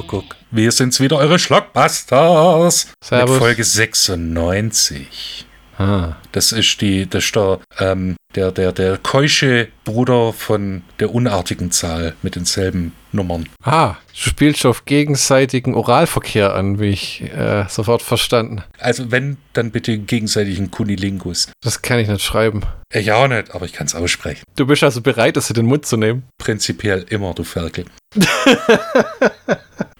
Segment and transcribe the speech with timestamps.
[0.00, 0.36] Kuckuck.
[0.50, 2.88] Wir sind's wieder, eure Schlockbusters.
[3.04, 3.30] Servus.
[3.30, 5.46] Mit Folge 96.
[5.78, 6.16] Ah.
[6.32, 11.70] Das ist die, das ist der, ähm, der, der, der keusche Bruder von der unartigen
[11.70, 13.48] Zahl mit denselben Nummern.
[13.64, 18.62] ah, du spielst auf gegenseitigen Oralverkehr an, wie ich äh, sofort verstanden.
[18.78, 21.48] Also wenn, dann bitte gegenseitigen Kunilingus.
[21.62, 22.62] Das kann ich nicht schreiben.
[22.92, 24.42] Ich auch nicht, aber ich kann es aussprechen.
[24.56, 26.24] Du bist also bereit, es in den Mund zu nehmen?
[26.38, 27.86] Prinzipiell immer, du Ferkel.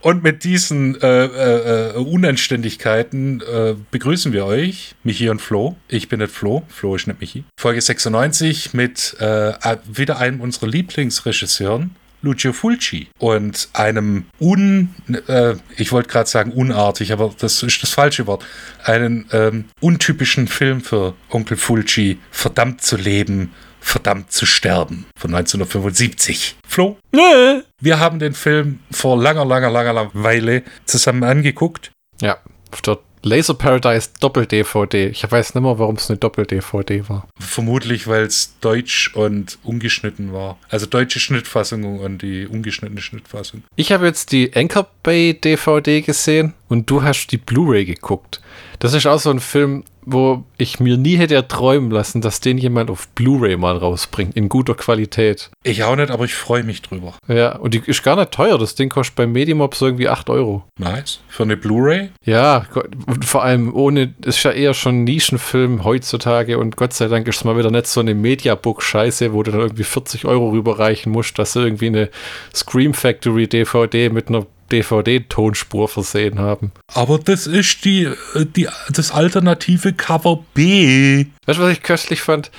[0.00, 5.76] Und mit diesen äh, äh, äh, Unanständigkeiten äh, begrüßen wir euch, Michi und Flo.
[5.88, 7.44] Ich bin nicht Flo, Flo ist nicht Michi.
[7.58, 9.52] Folge 96 mit äh,
[9.92, 13.08] wieder einem unserer Lieblingsregisseuren, Lucio Fulci.
[13.18, 14.94] Und einem un,
[15.26, 18.44] äh, ich wollte gerade sagen unartig, aber das ist das falsche Wort,
[18.84, 26.56] einen ähm, untypischen Film für Onkel Fulci, Verdammt zu leben, verdammt zu sterben, von 1975.
[26.66, 26.96] Flo?
[27.12, 27.62] Nee.
[27.80, 31.90] Wir haben den Film vor langer, langer, langer, Weile zusammen angeguckt.
[32.20, 32.38] Ja,
[32.70, 35.08] auf der Laser Paradise Doppel-DVD.
[35.08, 37.28] Ich weiß nicht mehr, warum es eine Doppel-DVD war.
[37.38, 40.58] Vermutlich, weil es deutsch und ungeschnitten war.
[40.70, 43.62] Also deutsche Schnittfassung und die ungeschnittene Schnittfassung.
[43.76, 48.40] Ich habe jetzt die Anchor Bay DVD gesehen und du hast die Blu-ray geguckt.
[48.80, 52.56] Das ist auch so ein Film, wo ich mir nie hätte erträumen lassen, dass den
[52.56, 55.50] jemand auf Blu-ray mal rausbringt, in guter Qualität.
[55.62, 57.12] Ich auch nicht, aber ich freue mich drüber.
[57.28, 58.58] Ja, und die ist gar nicht teuer.
[58.58, 60.64] Das Ding kostet beim Medimob so irgendwie 8 Euro.
[60.78, 61.20] Nice.
[61.28, 62.08] Für eine Blu-ray?
[62.24, 62.64] Ja,
[63.06, 67.08] und vor allem ohne, das ist ja eher schon ein Nischenfilm heutzutage und Gott sei
[67.08, 70.50] Dank ist es mal wieder nicht so eine Mediabook-Scheiße, wo du dann irgendwie 40 Euro
[70.50, 72.08] rüberreichen musst, dass sie irgendwie eine
[72.54, 76.72] Scream Factory DVD mit einer DVD-Tonspur versehen haben.
[76.94, 81.26] Aber das ist die, äh, die, das alternative Cover B.
[81.46, 82.50] Weißt du, was ich köstlich fand?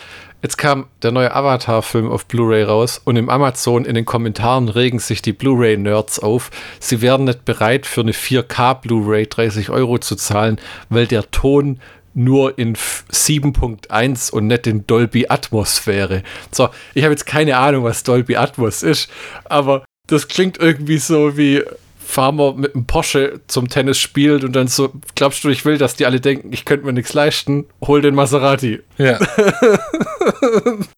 [0.41, 4.97] Jetzt kam der neue Avatar-Film auf Blu-ray raus und im Amazon in den Kommentaren regen
[4.97, 6.49] sich die Blu-ray-Nerds auf.
[6.79, 11.79] Sie wären nicht bereit, für eine 4K Blu-ray 30 Euro zu zahlen, weil der Ton
[12.15, 16.23] nur in 7.1 und nicht in Dolby Atmos wäre.
[16.51, 19.09] So, ich habe jetzt keine Ahnung, was Dolby Atmos ist,
[19.45, 21.63] aber das klingt irgendwie so wie
[22.11, 25.95] Farmer mit einem Porsche zum Tennis spielt und dann so, glaubst du, ich will, dass
[25.95, 28.81] die alle denken, ich könnte mir nichts leisten, hol den Maserati.
[28.97, 29.17] Ja.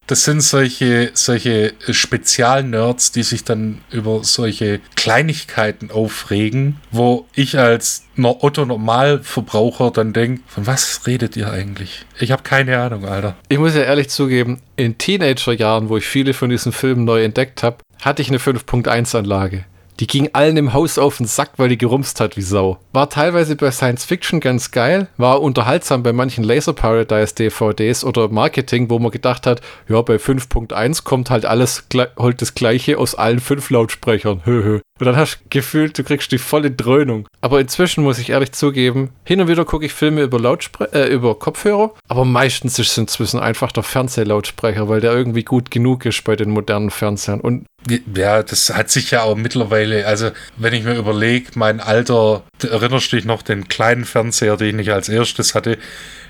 [0.06, 8.04] das sind solche, solche Spezialnerds, die sich dann über solche Kleinigkeiten aufregen, wo ich als
[8.20, 12.04] Otto Normalverbraucher dann denke, von was redet ihr eigentlich?
[12.18, 13.36] Ich habe keine Ahnung, Alter.
[13.48, 17.62] Ich muss ja ehrlich zugeben, in Teenagerjahren, wo ich viele von diesen Filmen neu entdeckt
[17.62, 19.64] habe, hatte ich eine 5.1 Anlage.
[20.00, 22.78] Die ging allen im Haus auf den Sack, weil die gerumst hat wie Sau.
[22.92, 28.28] War teilweise bei Science Fiction ganz geil, war unterhaltsam bei manchen Laser Paradise DVDs oder
[28.28, 31.86] Marketing, wo man gedacht hat, ja, bei 5.1 kommt halt alles
[32.18, 34.44] holt das gleiche aus allen fünf Lautsprechern.
[34.44, 34.80] Höhö.
[35.00, 37.26] Und dann hast du gefühlt, du kriegst die volle Dröhnung.
[37.40, 41.12] Aber inzwischen muss ich ehrlich zugeben, hin und wieder gucke ich Filme über, Lautspre äh,
[41.12, 46.06] über Kopfhörer, aber meistens ist es inzwischen einfach der Fernsehlautsprecher, weil der irgendwie gut genug
[46.06, 47.40] ist bei den modernen Fernsehern.
[47.40, 47.66] Und
[48.14, 53.12] ja, das hat sich ja auch mittlerweile, also wenn ich mir überlege, mein Alter, erinnerst
[53.12, 55.76] du dich noch den kleinen Fernseher, den ich als erstes hatte,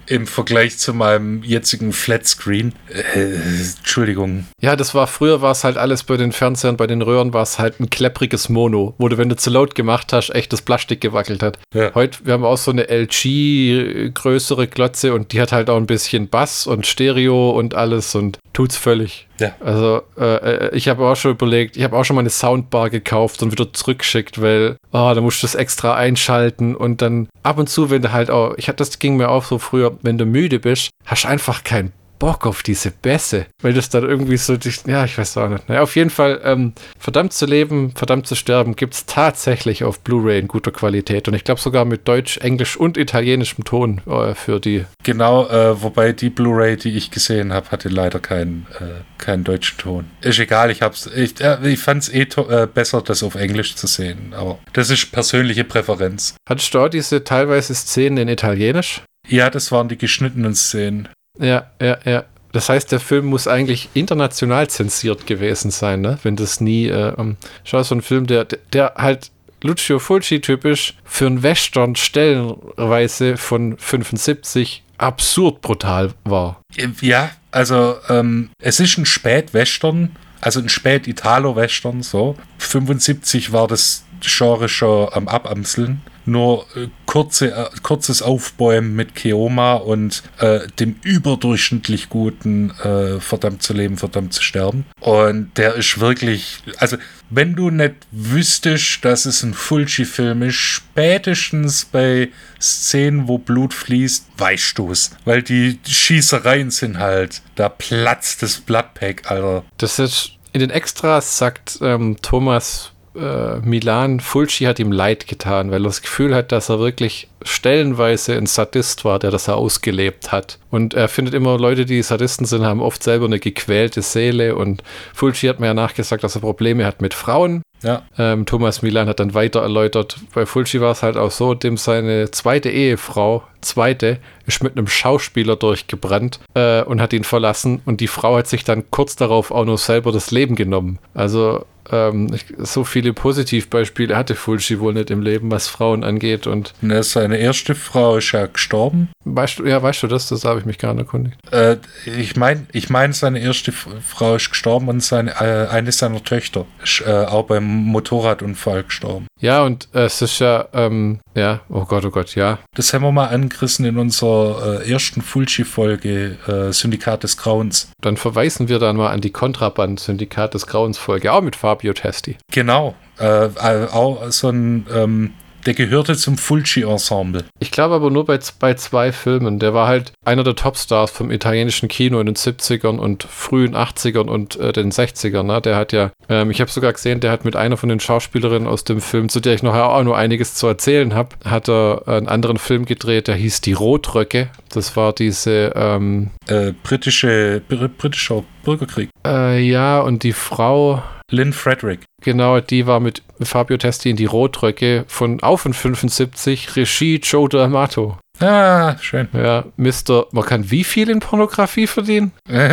[0.06, 2.72] im Vergleich zu meinem jetzigen Flatscreen.
[2.88, 3.34] Äh,
[3.78, 4.46] Entschuldigung.
[4.60, 7.42] Ja, das war früher war es halt alles bei den Fernsehern, bei den Röhren war
[7.42, 10.62] es halt ein kleppriges Mono, wo du, wenn du zu laut gemacht hast, echt das
[10.62, 11.58] Plastik gewackelt hat.
[11.74, 11.94] Ja.
[11.94, 15.86] Heute, wir haben auch so eine LG größere Glotze und die hat halt auch ein
[15.86, 19.26] bisschen Bass und Stereo und alles und tut's völlig.
[19.40, 19.54] Ja.
[19.60, 23.42] Also äh, ich habe auch schon überlegt, ich habe auch schon mal eine Soundbar gekauft
[23.42, 27.68] und wieder zurückgeschickt, weil oh, da musst du das extra einschalten und dann ab und
[27.68, 30.24] zu, wenn du halt auch, ich hatte das ging mir auch so früher, wenn du
[30.24, 34.56] müde bist, hast du einfach keinen Bock auf diese Bässe, weil das dann irgendwie so,
[34.86, 35.68] ja, ich weiß auch nicht.
[35.68, 40.00] Naja, auf jeden Fall, ähm, verdammt zu leben, verdammt zu sterben, gibt es tatsächlich auf
[40.00, 44.34] Blu-ray in guter Qualität und ich glaube sogar mit Deutsch, Englisch und italienischem Ton äh,
[44.34, 44.84] für die.
[45.02, 49.78] Genau, äh, wobei die Blu-ray, die ich gesehen habe, hatte leider keinen, äh, keinen deutschen
[49.78, 50.06] Ton.
[50.20, 53.76] Ist egal, ich hab's, ich, äh, ich fand es eh äh, besser, das auf Englisch
[53.76, 56.34] zu sehen, aber das ist persönliche Präferenz.
[56.48, 59.02] Hattest du auch diese teilweise Szenen in Italienisch?
[59.26, 61.08] Ja, das waren die geschnittenen Szenen.
[61.38, 62.24] Ja, ja, ja.
[62.52, 66.18] Das heißt, der Film muss eigentlich international zensiert gewesen sein, ne?
[66.22, 66.86] Wenn das nie.
[66.86, 69.32] Äh, um, schau, so ein Film, der, der halt
[69.62, 76.60] Lucio Fulci typisch für einen Western stellenweise von 75 absurd brutal war.
[77.00, 82.36] Ja, also ähm, es ist ein Spät-Western, also ein Spät-Italo-Western, so.
[82.58, 86.02] 75 war das Genre schon am Abamseln.
[86.26, 93.62] Nur äh, kurze, äh, kurzes Aufbäumen mit Keoma und äh, dem überdurchschnittlich guten äh, Verdammt
[93.62, 94.86] zu leben, verdammt zu sterben.
[95.00, 96.96] Und der ist wirklich, also
[97.30, 102.30] wenn du nicht wüsstest, dass es ein Fulci-Film ist, spätestens bei
[102.60, 105.10] Szenen, wo Blut fließt, weißt du es.
[105.24, 109.64] Weil die Schießereien sind halt, da platzt das Bloodpack, Alter.
[109.78, 115.70] Das ist in den Extras sagt ähm, Thomas äh, Milan, Fulci hat ihm leid getan,
[115.70, 119.56] weil er das Gefühl hat, dass er wirklich stellenweise ein Sadist war, der das er
[119.56, 120.58] ausgelebt hat.
[120.70, 124.56] Und er findet immer, Leute, die Sadisten sind, haben oft selber eine gequälte Seele.
[124.56, 124.82] Und
[125.12, 127.62] Fulci hat mir ja nachgesagt, dass er Probleme hat mit Frauen.
[127.82, 128.02] Ja.
[128.18, 131.76] Ähm, Thomas Milan hat dann weiter erläutert, bei Fulci war es halt auch so, dem
[131.76, 138.00] seine zweite Ehefrau, zweite, ist mit einem Schauspieler durchgebrannt äh, und hat ihn verlassen und
[138.00, 140.98] die Frau hat sich dann kurz darauf auch noch selber das Leben genommen.
[141.14, 146.46] Also ähm, so viele Positivbeispiele hatte Fulci wohl nicht im Leben, was Frauen angeht.
[146.46, 149.08] Und Ne, seine erste Frau ist ja gestorben.
[149.24, 150.28] weißt du, ja, weißt du das?
[150.28, 151.36] Das habe ich mich gar nicht erkundigt.
[151.50, 151.76] Äh,
[152.06, 156.66] ich meine, ich mein, seine erste Frau ist gestorben und seine, äh, eine seiner Töchter
[156.82, 159.26] ist äh, auch beim Motorradunfall gestorben.
[159.40, 162.58] Ja, und äh, es ist ja, ähm, ja, oh Gott, oh Gott, ja.
[162.74, 167.90] Das haben wir mal angerissen in unserer äh, ersten Fulci-Folge äh, Syndikat des Grauens.
[168.00, 172.36] Dann verweisen wir dann mal an die Kontraband-Syndikat des Grauens Folge, auch mit Fabio Testi.
[172.52, 172.94] Genau.
[173.18, 173.48] Äh,
[173.92, 175.34] auch so ein, ähm,
[175.66, 177.44] der gehörte zum Fulci-Ensemble.
[177.58, 179.58] Ich glaube aber nur bei, bei zwei Filmen.
[179.58, 184.28] Der war halt einer der Topstars vom italienischen Kino in den 70ern und frühen 80ern
[184.28, 185.44] und äh, den 60ern.
[185.44, 185.60] Ne?
[185.60, 188.68] Der hat ja, ähm, ich habe sogar gesehen, der hat mit einer von den Schauspielerinnen
[188.68, 192.02] aus dem Film, zu der ich nachher auch nur einiges zu erzählen habe, hat er
[192.06, 194.50] einen anderen Film gedreht, der hieß Die Rotröcke.
[194.70, 199.10] Das war diese, ähm, Äh, britische, br britischer Bürgerkrieg.
[199.26, 202.00] äh, ja, und die Frau, Lynn Frederick.
[202.22, 207.48] Genau, die war mit Fabio Testi in die Rotröcke von auch von 75, Regie Joe
[207.48, 208.16] D'Amato.
[208.40, 209.28] Ah, schön.
[209.32, 210.26] Ja, Mr.
[210.32, 212.32] Man kann wie viel in Pornografie verdienen?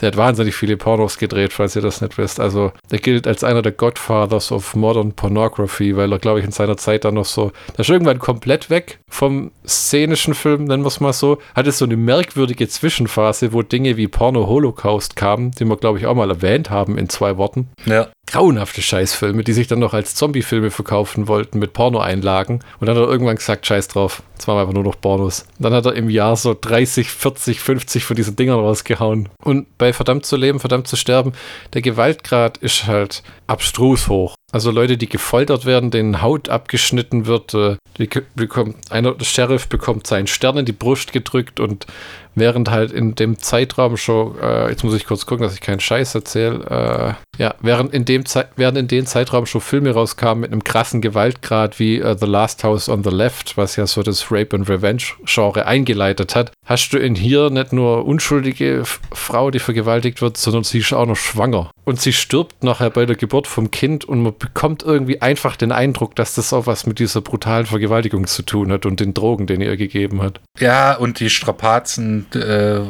[0.00, 2.40] Der hat wahnsinnig viele Pornos gedreht, falls ihr das nicht wisst.
[2.40, 6.50] Also, der gilt als einer der Godfathers of Modern Pornography, weil er, glaube ich, in
[6.50, 10.88] seiner Zeit dann noch so, der ist irgendwann komplett weg vom szenischen Film, nennen wir
[10.88, 11.38] es mal so.
[11.54, 16.06] Hatte so eine merkwürdige Zwischenphase, wo Dinge wie Porno Holocaust kamen, die wir, glaube ich,
[16.06, 18.08] auch mal erwähnt haben in zwei Worten ja.
[18.26, 22.60] grauenhafte Scheißfilme, die sich dann noch als Zombie-Filme verkaufen wollten mit Pornoeinlagen.
[22.80, 25.46] Und dann hat er irgendwann gesagt, scheiß drauf, jetzt machen wir einfach nur noch Pornos.
[25.58, 29.28] Und dann hat er im Jahr so 30, 40, 50 von diesen Dingern rausgehauen.
[29.42, 31.32] Und bei Verdammt zu leben, verdammt zu sterben,
[31.72, 34.34] der Gewaltgrad ist halt abstrus hoch.
[34.54, 39.66] Also Leute, die gefoltert werden, denen Haut abgeschnitten wird, äh, die bekommt, einer der Sheriff
[39.66, 41.88] bekommt seinen Stern in die Brust gedrückt und
[42.36, 45.80] während halt in dem Zeitraum schon, äh, jetzt muss ich kurz gucken, dass ich keinen
[45.80, 48.22] Scheiß erzähle, äh, ja, während in dem
[48.54, 52.62] während in dem Zeitraum schon Filme rauskamen mit einem krassen Gewaltgrad wie äh, The Last
[52.62, 56.90] House on the Left, was ja so das Rape and Revenge Genre eingeleitet hat, hast
[56.90, 61.16] du in hier nicht nur unschuldige Frau, die vergewaltigt wird, sondern sie ist auch noch
[61.16, 61.72] schwanger.
[61.84, 65.72] Und sie stirbt nachher bei der Geburt vom Kind und man bekommt irgendwie einfach den
[65.72, 69.46] Eindruck, dass das auch was mit dieser brutalen Vergewaltigung zu tun hat und den Drogen,
[69.46, 70.40] den ihr gegeben hat.
[70.58, 72.80] Ja, und die Strapazen, äh,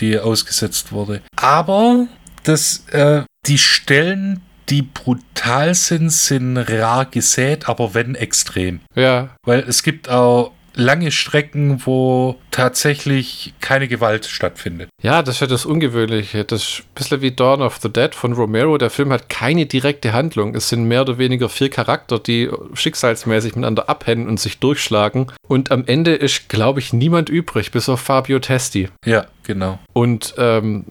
[0.00, 1.22] die ausgesetzt wurde.
[1.36, 2.06] Aber
[2.44, 8.80] das, äh, die Stellen, die brutal sind, sind rar gesät, aber wenn extrem.
[8.94, 14.88] Ja, Weil es gibt auch lange Strecken, wo tatsächlich keine Gewalt stattfindet.
[15.02, 16.44] Ja, das ist ja das Ungewöhnliche.
[16.44, 18.78] Das ist ein bisschen wie Dawn of the Dead von Romero.
[18.78, 20.54] Der Film hat keine direkte Handlung.
[20.54, 25.28] Es sind mehr oder weniger vier Charakter, die schicksalsmäßig miteinander abhängen und sich durchschlagen.
[25.48, 28.88] Und am Ende ist, glaube ich, niemand übrig, bis auf Fabio Testi.
[29.04, 29.78] Ja, genau.
[29.92, 30.84] Und ähm,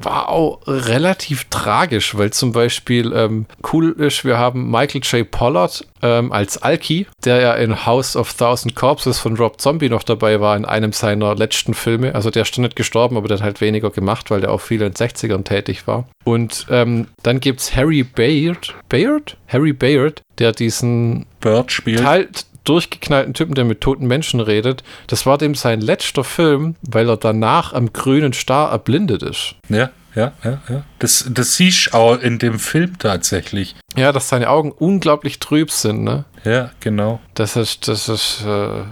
[0.00, 5.30] war auch relativ tragisch, weil zum Beispiel ähm, cool ist, wir haben Michael J.
[5.30, 10.02] Pollard ähm, als Alki, der ja in House of Thousand Corpses von Rob Zombie noch
[10.02, 12.14] dabei war in einem seiner letzten Filme.
[12.14, 14.60] Also der ist schon nicht gestorben, aber der hat halt weniger gemacht, weil der auch
[14.60, 16.08] viel in den 60ern tätig war.
[16.24, 19.36] Und ähm, dann gibt es Harry Bayard, Bayard?
[19.48, 21.98] Harry Bayard, der diesen Bird spielt.
[21.98, 22.28] total
[22.68, 24.82] durchgeknallten Typen, der mit toten Menschen redet.
[25.06, 29.54] Das war dem sein letzter Film, weil er danach am grünen Star erblindet ist.
[29.68, 30.82] Ja, ja, ja, ja.
[30.98, 33.76] Das, das siehst du auch in dem Film tatsächlich.
[33.96, 36.24] Ja, dass seine Augen unglaublich trüb sind, ne?
[36.44, 37.20] Ja, genau.
[37.34, 38.82] Das ist, das ist, äh,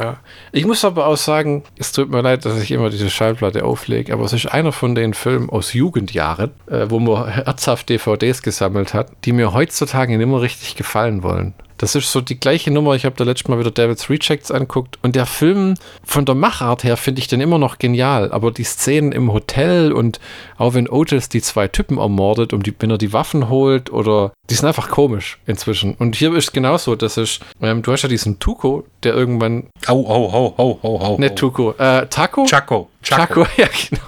[0.00, 0.16] ja.
[0.50, 4.12] Ich muss aber auch sagen, es tut mir leid, dass ich immer diese Schallplatte auflege,
[4.12, 8.94] aber es ist einer von den Filmen aus Jugendjahren, äh, wo man herzhaft DVDs gesammelt
[8.94, 11.54] hat, die mir heutzutage nicht mehr richtig gefallen wollen.
[11.78, 12.94] Das ist so die gleiche Nummer.
[12.94, 16.84] Ich habe da letztes Mal wieder David's Rejects anguckt und der Film von der Machart
[16.84, 18.30] her finde ich den immer noch genial.
[18.32, 20.20] Aber die Szenen im Hotel und
[20.56, 24.32] auch wenn Otis die zwei Typen ermordet, um die, wenn er die Waffen holt oder
[24.50, 25.94] die sind einfach komisch inzwischen.
[25.94, 26.96] Und hier ist es genauso.
[26.96, 29.68] Das ist, ähm, du hast ja diesen Tuko, der irgendwann.
[29.86, 31.18] Au, au, au, au, au, au.
[31.18, 32.46] Nicht Tuko, äh, Taco?
[32.46, 32.88] Chaco.
[33.02, 34.02] Chaco, ja, genau.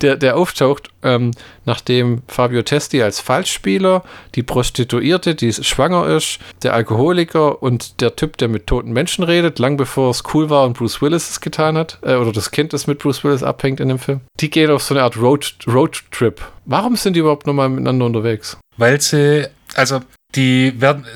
[0.00, 1.32] Der, der auftaucht, ähm,
[1.64, 4.04] nachdem Fabio Testi als Falschspieler,
[4.36, 9.58] die Prostituierte, die schwanger ist, der Alkoholiker und der Typ, der mit toten Menschen redet,
[9.58, 12.72] lang bevor es cool war und Bruce Willis es getan hat, äh, oder das Kind,
[12.72, 15.56] das mit Bruce Willis abhängt in dem Film, die gehen auf so eine Art Road,
[15.66, 16.40] Roadtrip.
[16.64, 18.56] Warum sind die überhaupt nochmal miteinander unterwegs?
[18.76, 20.00] Weil sie, also
[20.34, 21.06] die werden,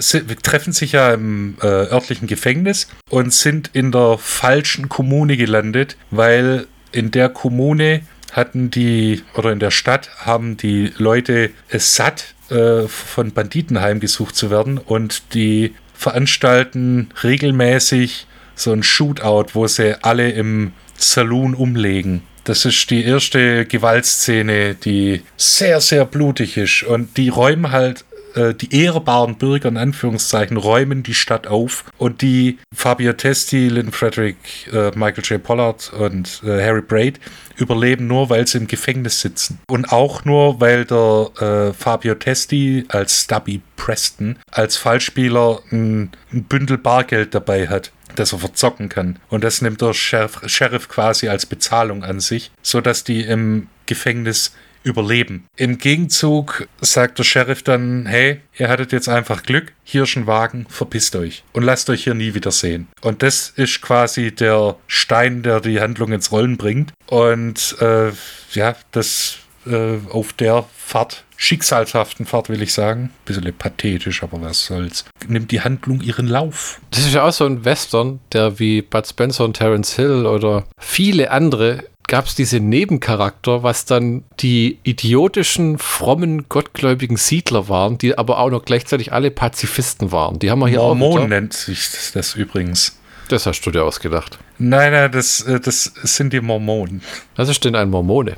[0.42, 6.66] treffen sich ja im äh, örtlichen Gefängnis und sind in der falschen Kommune gelandet, weil
[6.92, 8.02] in der Kommune
[8.32, 14.34] hatten die, oder in der Stadt haben die Leute es satt, äh, von Banditen heimgesucht
[14.34, 22.22] zu werden und die veranstalten regelmäßig so ein Shootout, wo sie alle im Saloon umlegen.
[22.44, 26.82] Das ist die erste Gewaltszene, die sehr, sehr blutig ist.
[26.82, 28.04] Und die räumen halt
[28.34, 33.92] äh, die ehrbaren Bürger in Anführungszeichen räumen die Stadt auf und die Fabio Testi, Lynn
[33.92, 34.36] Frederick,
[34.72, 35.42] äh, Michael J.
[35.42, 37.20] Pollard und äh, Harry Braid
[37.56, 39.58] überleben nur, weil sie im Gefängnis sitzen.
[39.68, 46.44] Und auch nur, weil der äh, Fabio Testi als Stubby Preston als Fallspieler ein, ein
[46.44, 49.18] Bündel Bargeld dabei hat das er verzocken kann.
[49.30, 54.52] Und das nimmt der Sheriff, Sheriff quasi als Bezahlung an sich, sodass die im Gefängnis
[54.82, 55.46] überleben.
[55.56, 60.26] Im Gegenzug sagt der Sheriff dann, hey, ihr hattet jetzt einfach Glück, hier ist ein
[60.26, 62.88] Wagen, verpisst euch und lasst euch hier nie wieder sehen.
[63.00, 66.92] Und das ist quasi der Stein, der die Handlung ins Rollen bringt.
[67.06, 68.10] Und äh,
[68.52, 74.66] ja, das äh, auf der Fahrt, schicksalshaften Fahrt will ich sagen, bisschen pathetisch, aber was
[74.66, 76.80] soll's, nimmt die Handlung ihren Lauf.
[76.90, 80.64] Das ist ja auch so ein Western, der wie Bud Spencer und Terence Hill oder
[80.78, 88.18] viele andere gab es diese Nebencharakter, was dann die idiotischen, frommen, gottgläubigen Siedler waren, die
[88.18, 90.38] aber auch noch gleichzeitig alle Pazifisten waren.
[90.38, 91.12] Die haben wir hier Mormon auch.
[91.14, 92.98] Mormon nennt sich das übrigens.
[93.28, 94.38] Das hast du dir ausgedacht.
[94.58, 97.00] Nein, nein, das, äh, das sind die Mormonen.
[97.36, 98.36] Was ist denn ein Mormone?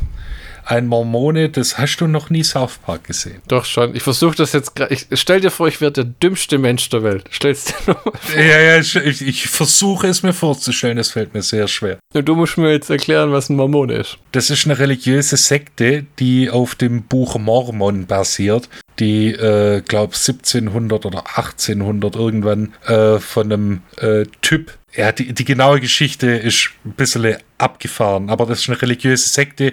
[0.64, 3.42] Ein Mormone, das hast du noch nie South Park gesehen.
[3.48, 3.94] Doch schon.
[3.94, 4.96] Ich versuche das jetzt gerade.
[5.12, 7.24] Stell dir vor, ich werde der dümmste Mensch der Welt.
[7.30, 8.40] Stell's dir nochmal vor.
[8.40, 11.98] Ja, ja, ich, ich, versuche es mir vorzustellen, das fällt mir sehr schwer.
[12.12, 14.18] Und du musst mir jetzt erklären, was ein Mormon ist.
[14.32, 18.68] Das ist eine religiöse Sekte, die auf dem Buch Mormon basiert
[18.98, 24.72] die, äh, glaube 1700 oder 1800 irgendwann äh, von einem äh, Typ.
[24.94, 29.72] Ja, die, die genaue Geschichte ist ein bisschen abgefahren, aber das ist eine religiöse Sekte,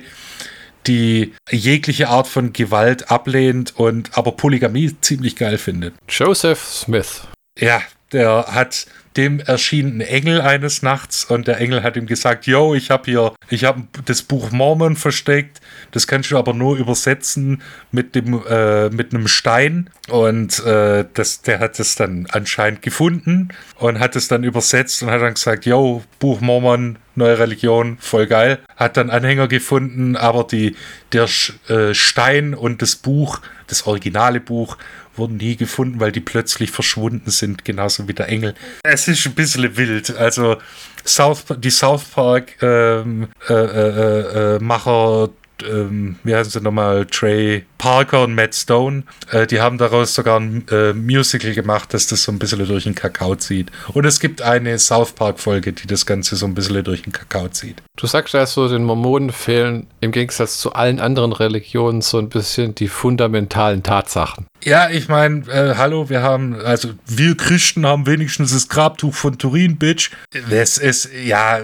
[0.87, 5.93] die jegliche Art von Gewalt ablehnt und aber Polygamie ziemlich geil findet.
[6.09, 7.21] Joseph Smith.
[7.59, 12.47] Ja, der hat dem erschien ein Engel eines Nachts und der Engel hat ihm gesagt,
[12.47, 15.59] yo, ich habe hier, ich habe das Buch Mormon versteckt,
[15.91, 19.89] das kannst du aber nur übersetzen mit dem äh, mit einem Stein.
[20.09, 25.11] Und äh, das, der hat es dann anscheinend gefunden und hat es dann übersetzt und
[25.11, 30.45] hat dann gesagt, yo, Buch Mormon, neue Religion, voll geil, hat dann Anhänger gefunden, aber
[30.45, 30.75] die
[31.11, 31.27] der
[31.67, 34.77] äh, Stein und das Buch, das originale Buch
[35.15, 38.55] wurden nie gefunden, weil die plötzlich verschwunden sind, genauso wie der Engel.
[38.83, 40.15] Es ist ein bisschen wild.
[40.15, 40.57] Also
[41.05, 45.29] South, die South Park ähm, äh, äh, äh, Macher
[45.63, 50.39] ähm, wie heißen sie nochmal, Trey Parker und Matt Stone, äh, die haben daraus sogar
[50.39, 53.71] ein äh, Musical gemacht, dass das so ein bisschen durch den Kakao zieht.
[53.93, 57.47] Und es gibt eine South Park-Folge, die das Ganze so ein bisschen durch den Kakao
[57.47, 57.81] zieht.
[57.97, 62.75] Du sagst also, den Mormonen fehlen im Gegensatz zu allen anderen Religionen so ein bisschen
[62.75, 64.45] die fundamentalen Tatsachen.
[64.63, 69.39] Ja, ich meine, äh, hallo, wir haben, also wir Christen haben wenigstens das Grabtuch von
[69.39, 70.11] Turin, Bitch.
[70.51, 71.61] Es ist, ja,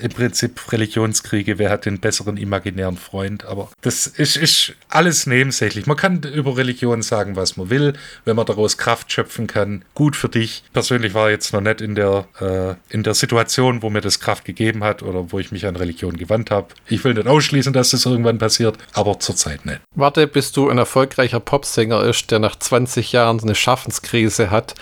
[0.00, 5.86] im Prinzip Religionskriege, wer hat den besseren imaginären Freund, aber das ist, ist alles nebensächlich.
[5.86, 9.84] Man kann über Religion sagen, was man will, wenn man daraus Kraft schöpfen kann.
[9.94, 10.62] Gut für dich.
[10.72, 14.20] Persönlich war ich jetzt noch nicht in der, äh, in der Situation, wo mir das
[14.20, 16.68] Kraft gegeben hat oder wo ich mich an Religion gewandt habe.
[16.88, 19.80] Ich will nicht ausschließen, dass das irgendwann passiert, aber zurzeit nicht.
[19.94, 24.74] Warte, bis du ein erfolgreicher Popsänger ist, der nach 20 Jahren eine Schaffenskrise hat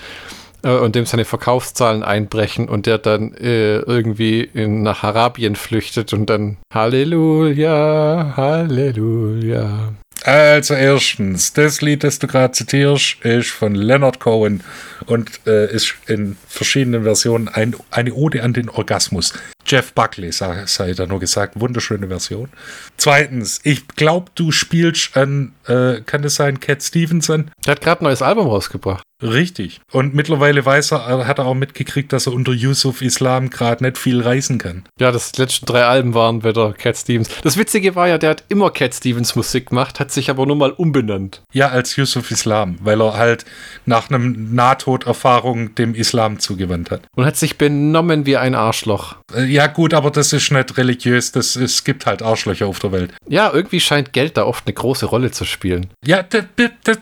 [0.63, 6.13] äh, und dem seine Verkaufszahlen einbrechen und der dann äh, irgendwie in, nach Arabien flüchtet
[6.13, 9.93] und dann Halleluja, Halleluja.
[10.23, 14.63] Also erstens, das Lied, das du gerade zitierst, ist von Leonard Cohen
[15.05, 19.33] und äh, ist in verschiedenen Versionen ein, eine Ode an den Orgasmus.
[19.65, 21.59] Jeff Buckley, sei, sei da nur gesagt.
[21.59, 22.49] Wunderschöne Version.
[22.97, 27.51] Zweitens, ich glaube, du spielst an, äh, kann es sein, Cat Stevenson?
[27.65, 29.03] Der hat gerade ein neues Album rausgebracht.
[29.21, 29.79] Richtig.
[29.91, 33.83] Und mittlerweile weiß er, er hat er auch mitgekriegt, dass er unter Yusuf Islam gerade
[33.83, 34.83] nicht viel reisen kann.
[34.99, 37.29] Ja, das letzten drei Alben waren wieder Cat Stevens.
[37.41, 40.55] Das Witzige war ja, der hat immer Cat Stevens Musik gemacht, hat sich aber nur
[40.55, 41.41] mal umbenannt.
[41.51, 43.45] Ja, als Yusuf Islam, weil er halt
[43.85, 47.01] nach einem Nahtoderfahrung dem Islam zugewandt hat.
[47.15, 49.15] Und hat sich benommen wie ein Arschloch.
[49.35, 51.31] Äh, Ja, gut, aber das ist nicht religiös.
[51.31, 53.13] Das, es gibt halt Arschlöcher auf der Welt.
[53.27, 55.87] Ja, irgendwie scheint Geld da oft eine große Rolle zu spielen.
[56.05, 56.23] Ja,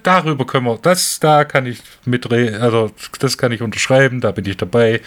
[0.04, 0.78] darüber können wir.
[0.82, 2.62] Das, da kann ich mitreden.
[2.62, 4.22] Also, das kann ich unterschreiben.
[4.22, 5.02] Da bin ich dabei.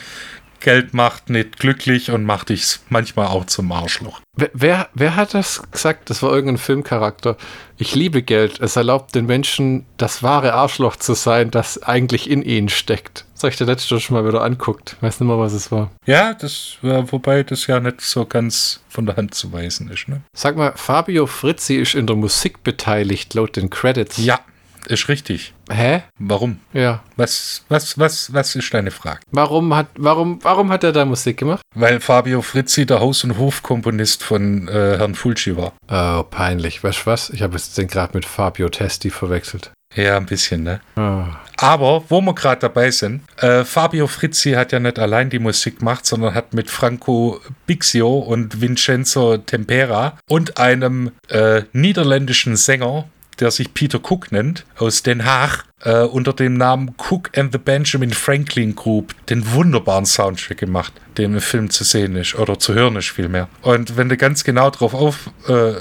[0.64, 4.20] Geld macht nicht glücklich und macht dich manchmal auch zum Arschloch.
[4.34, 6.08] Wer, wer, wer hat das gesagt?
[6.08, 7.36] Das war irgendein Filmcharakter.
[7.76, 8.60] Ich liebe Geld.
[8.60, 13.26] Es erlaubt den Menschen, das wahre Arschloch zu sein, das eigentlich in ihnen steckt.
[13.34, 14.96] Das habe ich der letzte schon mal wieder anguckt.
[15.02, 15.90] Weiß nicht mehr, was es war.
[16.06, 20.08] Ja, das, äh, wobei das ja nicht so ganz von der Hand zu weisen ist,
[20.08, 20.22] ne?
[20.34, 24.16] Sag mal, Fabio Frizzi ist in der Musik beteiligt, laut den Credits.
[24.16, 24.40] Ja,
[24.86, 25.54] ist richtig.
[25.70, 26.02] Hä?
[26.18, 26.60] Warum?
[26.72, 27.02] Ja.
[27.16, 29.20] Was, was, was, was ist deine Frage?
[29.30, 31.62] Warum hat, warum, warum hat er da Musik gemacht?
[31.74, 35.72] Weil Fabio Frizzi der Haus- und Hofkomponist von äh, Herrn Fulci war.
[35.88, 36.84] Oh, peinlich.
[36.84, 37.30] Weißt du was?
[37.30, 39.72] Ich habe jetzt den gerade mit Fabio Testi verwechselt.
[39.94, 40.80] Ja, ein bisschen, ne?
[40.96, 41.36] Ah.
[41.56, 45.78] Aber, wo wir gerade dabei sind, äh, Fabio Frizzi hat ja nicht allein die Musik
[45.78, 53.08] gemacht, sondern hat mit Franco Bixio und Vincenzo Tempera und einem äh, niederländischen Sänger,
[53.40, 57.58] der sich Peter Cook nennt, aus Den Haag, äh, unter dem Namen Cook and the
[57.58, 62.74] Benjamin Franklin Group, den wunderbaren Soundtrack gemacht, der im Film zu sehen ist oder zu
[62.74, 63.48] hören ist vielmehr.
[63.62, 65.72] Und wenn du ganz genau drauf auf, äh,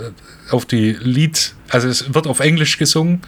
[0.52, 3.22] auf die Lied, also es wird auf Englisch gesungen,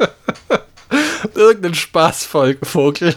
[1.34, 3.14] Irgendein Spaßvogel.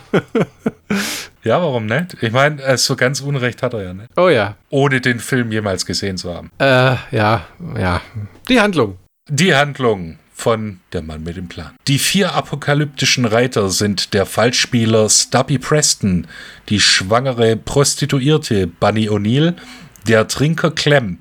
[1.44, 2.18] Ja, warum nicht?
[2.22, 4.10] Ich meine, äh, so ganz Unrecht hat er ja nicht.
[4.18, 4.56] Oh ja.
[4.70, 6.50] Ohne den Film jemals gesehen zu haben.
[6.58, 7.46] Äh, ja,
[7.78, 8.02] ja.
[8.50, 8.98] Die Handlung.
[9.30, 11.76] Die Handlung von Der Mann mit dem Plan.
[11.88, 16.28] Die vier apokalyptischen Reiter sind der Falschspieler Stubby Preston,
[16.70, 19.54] die schwangere Prostituierte Bunny O'Neill,
[20.08, 21.20] der Trinker Clem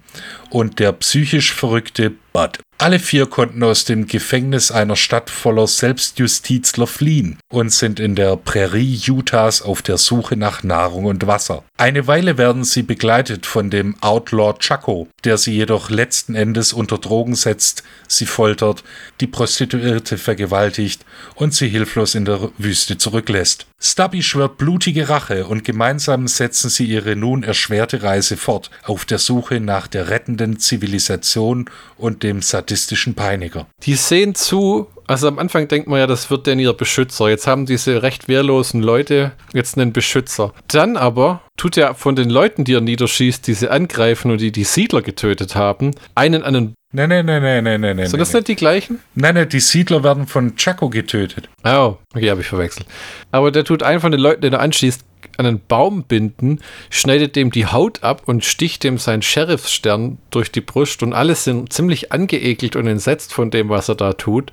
[0.50, 2.58] und der psychisch verrückte Bud.
[2.78, 8.36] Alle vier konnten aus dem Gefängnis einer Stadt voller Selbstjustizler fliehen und sind in der
[8.36, 11.62] Prärie Utahs auf der Suche nach Nahrung und Wasser.
[11.78, 16.98] Eine Weile werden sie begleitet von dem Outlaw Chaco, der sie jedoch letzten Endes unter
[16.98, 18.82] Drogen setzt, sie foltert,
[19.20, 23.66] die Prostituierte vergewaltigt und sie hilflos in der Wüste zurücklässt.
[23.80, 29.18] Stubby schwört blutige Rache und gemeinsam setzen sie ihre nun erschwerte Reise fort, auf der
[29.18, 33.66] Suche nach der rettenden Zivilisation und dem sadistischen Peiniger.
[33.82, 37.28] Die sehen zu, also am Anfang denkt man ja, das wird denn ihr Beschützer.
[37.28, 40.52] Jetzt haben diese recht wehrlosen Leute jetzt einen Beschützer.
[40.68, 44.52] Dann aber tut er von den Leuten, die er niederschießt, die sie angreifen und die
[44.52, 46.74] die Siedler getötet haben, einen an den.
[46.92, 48.06] Nein, nein, nein, nein, nein, nein.
[48.06, 48.40] Sind das nein.
[48.40, 49.00] nicht die gleichen?
[49.16, 51.48] Nein, nein, die Siedler werden von Chaco getötet.
[51.64, 52.86] Oh, okay, habe ich verwechselt.
[53.32, 55.04] Aber der tut einen von den Leuten, den er anschießt,
[55.36, 56.60] an einen Baum binden,
[56.90, 61.34] schneidet dem die Haut ab und sticht dem seinen Sheriffsstern durch die Brust und alle
[61.34, 64.52] sind ziemlich angeekelt und entsetzt von dem, was er da tut.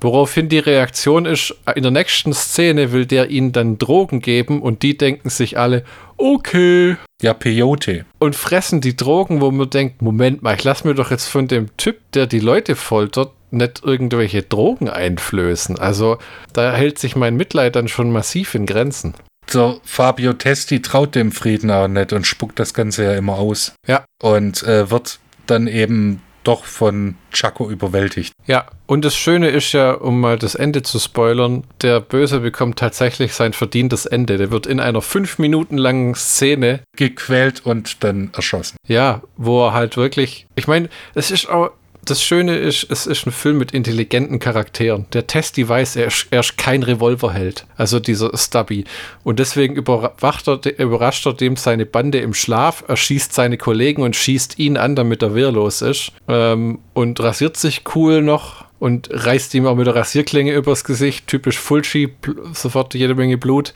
[0.00, 4.82] Woraufhin die Reaktion ist, in der nächsten Szene will der ihnen dann Drogen geben und
[4.82, 5.84] die denken sich alle,
[6.16, 6.96] okay.
[7.20, 8.04] Ja, Peyote.
[8.18, 11.48] Und fressen die Drogen, wo man denkt, Moment mal, ich lass mir doch jetzt von
[11.48, 15.78] dem Typ, der die Leute foltert, nicht irgendwelche Drogen einflößen.
[15.78, 16.18] Also
[16.52, 19.14] da hält sich mein Mitleid dann schon massiv in Grenzen.
[19.54, 23.74] Der Fabio Testi traut dem Frieden auch nicht und spuckt das Ganze ja immer aus.
[23.86, 24.04] Ja.
[24.22, 28.32] Und äh, wird dann eben doch von Chaco überwältigt.
[28.46, 32.78] Ja, und das Schöne ist ja, um mal das Ende zu spoilern, der Böse bekommt
[32.78, 34.38] tatsächlich sein verdientes Ende.
[34.38, 38.78] Der wird in einer fünf Minuten langen Szene gequält und dann erschossen.
[38.86, 41.70] Ja, wo er halt wirklich, ich meine, es ist auch,
[42.10, 45.06] das Schöne ist, es ist ein Film mit intelligenten Charakteren.
[45.12, 48.84] Der Testi weiß, er ist, er ist kein Revolverheld, also dieser Stubby.
[49.24, 54.16] Und deswegen überwacht er, überrascht er dem seine Bande im Schlaf, erschießt seine Kollegen und
[54.16, 56.12] schießt ihn an, damit er wehrlos ist.
[56.28, 61.26] Ähm, und rasiert sich cool noch und reißt ihm auch mit der Rasierklinge übers Gesicht.
[61.26, 62.14] Typisch Fulci,
[62.52, 63.74] sofort jede Menge Blut.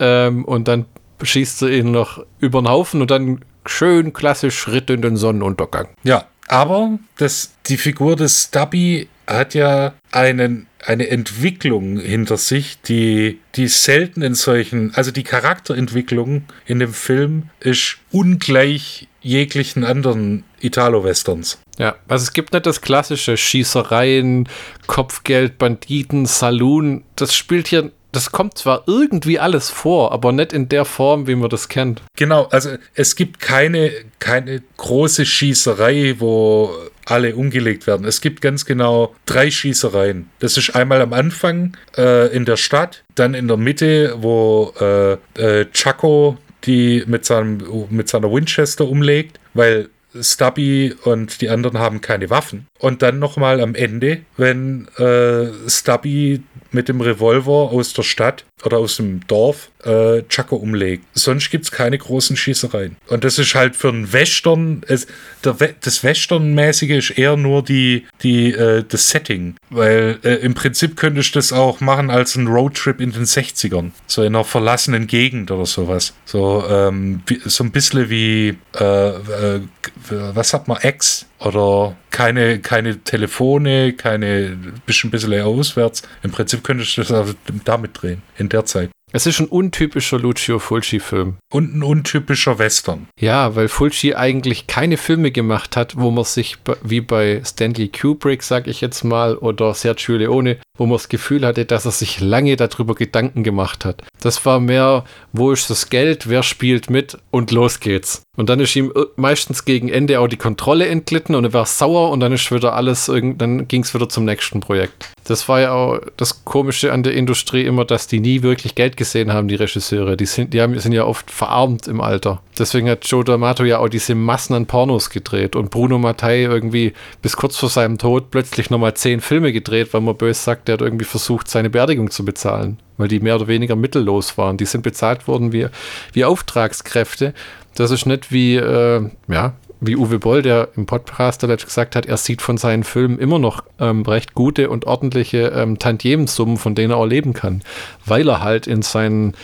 [0.00, 0.86] Ähm, und dann
[1.22, 5.88] schießt er ihn noch über den Haufen und dann schön klassisch Schritt in den Sonnenuntergang.
[6.02, 13.40] Ja, aber das, die Figur des Stubby hat ja einen, eine Entwicklung hinter sich, die,
[13.54, 21.60] die selten in solchen, also die Charakterentwicklung in dem Film ist ungleich jeglichen anderen Italo-Westerns.
[21.78, 24.48] Ja, also es gibt nicht das klassische Schießereien,
[24.86, 27.04] Kopfgeld, Banditen, Saloon.
[27.16, 31.34] Das spielt hier das kommt zwar irgendwie alles vor, aber nicht in der Form, wie
[31.34, 32.02] man das kennt.
[32.16, 36.70] Genau, also es gibt keine, keine große Schießerei, wo
[37.06, 38.06] alle umgelegt werden.
[38.06, 40.30] Es gibt ganz genau drei Schießereien.
[40.38, 45.12] Das ist einmal am Anfang äh, in der Stadt, dann in der Mitte, wo äh,
[45.40, 49.88] äh, Chaco die mit, seinem, mit seiner Winchester umlegt, weil
[50.20, 52.66] Stubby und die anderen haben keine Waffen.
[52.82, 56.42] Und dann nochmal am Ende, wenn äh, Stubby
[56.72, 61.04] mit dem Revolver aus der Stadt oder aus dem Dorf äh, Chaco umlegt.
[61.14, 62.96] Sonst gibt es keine großen Schießereien.
[63.08, 65.06] Und das ist halt für einen Western, es,
[65.44, 69.54] der, das Western-mäßige ist eher nur die, die, äh, das Setting.
[69.70, 73.92] Weil äh, im Prinzip könntest du das auch machen als ein Roadtrip in den 60ern.
[74.08, 76.14] So in einer verlassenen Gegend oder sowas.
[76.24, 79.60] So, ähm, wie, so ein bisschen wie, äh, äh,
[80.08, 86.02] was sagt man, X oder keine, keine Telefone, keine, bisschen, bisschen auswärts.
[86.22, 88.90] Im Prinzip könntest du das also damit drehen, in der Zeit.
[89.14, 91.36] Es ist ein untypischer Lucio Fulci-Film.
[91.52, 93.08] Und ein untypischer Western.
[93.20, 98.42] Ja, weil Fulci eigentlich keine Filme gemacht hat, wo man sich wie bei Stanley Kubrick,
[98.42, 102.20] sag ich jetzt mal, oder Sergio Leone, wo man das Gefühl hatte, dass er sich
[102.20, 104.02] lange darüber Gedanken gemacht hat.
[104.22, 108.22] Das war mehr, wo ist das Geld, wer spielt mit und los geht's.
[108.38, 112.10] Und dann ist ihm meistens gegen Ende auch die Kontrolle entglitten und er war sauer
[112.10, 115.10] und dann ist wieder alles, dann ging es wieder zum nächsten Projekt.
[115.24, 118.96] Das war ja auch das Komische an der Industrie immer, dass die nie wirklich Geld
[118.96, 120.16] gesehen haben, die Regisseure.
[120.16, 122.40] Die sind, die haben, sind ja oft verarmt im Alter.
[122.58, 126.94] Deswegen hat Joe D'Amato ja auch diese Massen an Pornos gedreht und Bruno Mattei irgendwie
[127.20, 130.74] bis kurz vor seinem Tod plötzlich nochmal zehn Filme gedreht, weil man böse sagt, der
[130.74, 134.56] hat irgendwie versucht, seine Beerdigung zu bezahlen, weil die mehr oder weniger mittellos waren.
[134.56, 135.66] Die sind bezahlt worden wie,
[136.14, 137.34] wie Auftragskräfte.
[137.74, 142.06] Das ist nicht wie, äh, ja, wie Uwe Boll, der im Podcast letzt gesagt hat,
[142.06, 146.74] er sieht von seinen Filmen immer noch ähm, recht gute und ordentliche ähm, Tantiemensummen, von
[146.74, 147.62] denen er auch leben kann,
[148.06, 149.34] weil er halt in seinen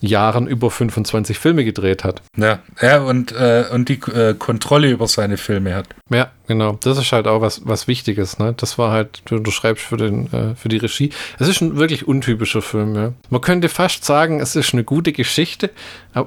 [0.00, 2.22] Jahren über 25 Filme gedreht hat.
[2.36, 5.88] Ja, ja und, äh, und die äh, Kontrolle über seine Filme hat.
[6.10, 6.78] Ja, genau.
[6.82, 8.38] Das ist halt auch was, was Wichtiges.
[8.38, 8.54] Ne?
[8.56, 11.10] Das war halt, du unterschreibst für, den, äh, für die Regie.
[11.38, 12.94] Es ist ein wirklich untypischer Film.
[12.96, 13.12] Ja?
[13.28, 15.70] Man könnte fast sagen, es ist eine gute Geschichte,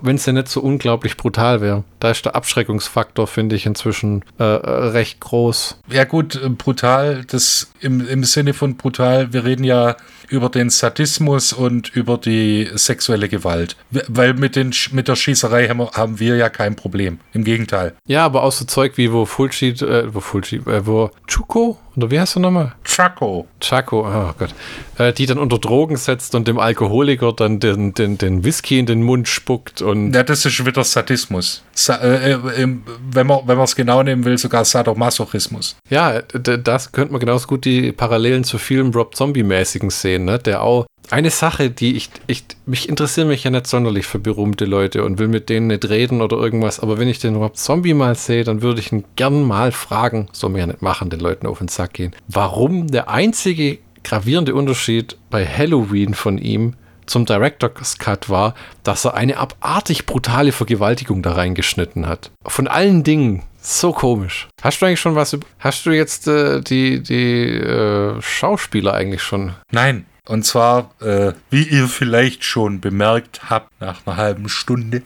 [0.01, 1.83] wenn es ja nicht so unglaublich brutal wäre.
[1.99, 5.79] Da ist der Abschreckungsfaktor, finde ich, inzwischen äh, äh, recht groß.
[5.89, 9.95] Ja gut, äh, brutal, das im, im Sinne von brutal, wir reden ja
[10.33, 13.77] über den Sadismus und über die sexuelle Gewalt.
[13.91, 17.19] Weil mit, den, mit der Schießerei haben wir, ja kein Problem.
[17.33, 17.93] Im Gegenteil.
[18.07, 22.09] Ja, aber auch so Zeug wie wo Fulci, äh, wo Fulci, äh, wo Chuko oder
[22.09, 22.73] wie heißt du nochmal?
[22.83, 23.47] Chaco.
[23.59, 24.53] Chaco, oh Gott.
[24.97, 28.85] Äh, die dann unter Drogen setzt und dem Alkoholiker dann den, den, den Whisky in
[28.85, 29.81] den Mund spuckt.
[29.81, 31.63] Und ja, das ist wieder Sadismus.
[31.73, 32.67] Sa äh, äh,
[33.11, 35.75] wenn man es genau nehmen will, sogar Sadomasochismus.
[35.89, 40.39] Ja, das könnte man genauso gut die Parallelen zu vielen Rob Zombie-mäßigen sehen, ne?
[40.39, 44.65] der auch eine Sache, die ich, ich, mich interessiert mich ja nicht sonderlich für berühmte
[44.65, 47.93] Leute und will mit denen nicht reden oder irgendwas, aber wenn ich den Rob Zombie
[47.93, 51.19] mal sehe, dann würde ich ihn gern mal fragen, soll mir ja nicht machen, den
[51.19, 57.25] Leuten auf den Sack gehen, warum der einzige gravierende Unterschied bei Halloween von ihm zum
[57.25, 62.31] Director's Cut war, dass er eine abartig brutale Vergewaltigung da reingeschnitten hat.
[62.45, 63.43] Von allen Dingen.
[63.61, 64.49] So komisch.
[64.61, 65.37] Hast du eigentlich schon was?
[65.59, 69.53] Hast du jetzt äh, die, die äh, Schauspieler eigentlich schon?
[69.71, 70.05] Nein.
[70.25, 75.01] Und zwar, äh, wie ihr vielleicht schon bemerkt habt, nach einer halben Stunde,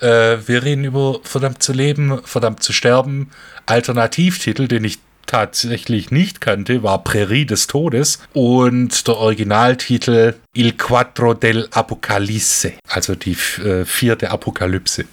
[0.00, 3.30] äh, wir reden über Verdammt zu leben, Verdammt zu sterben,
[3.64, 11.32] Alternativtitel, den ich tatsächlich nicht kannte, war Prärie des Todes und der Originaltitel Il Quattro
[11.32, 15.06] del Apocalisse, also die äh, vierte Apokalypse.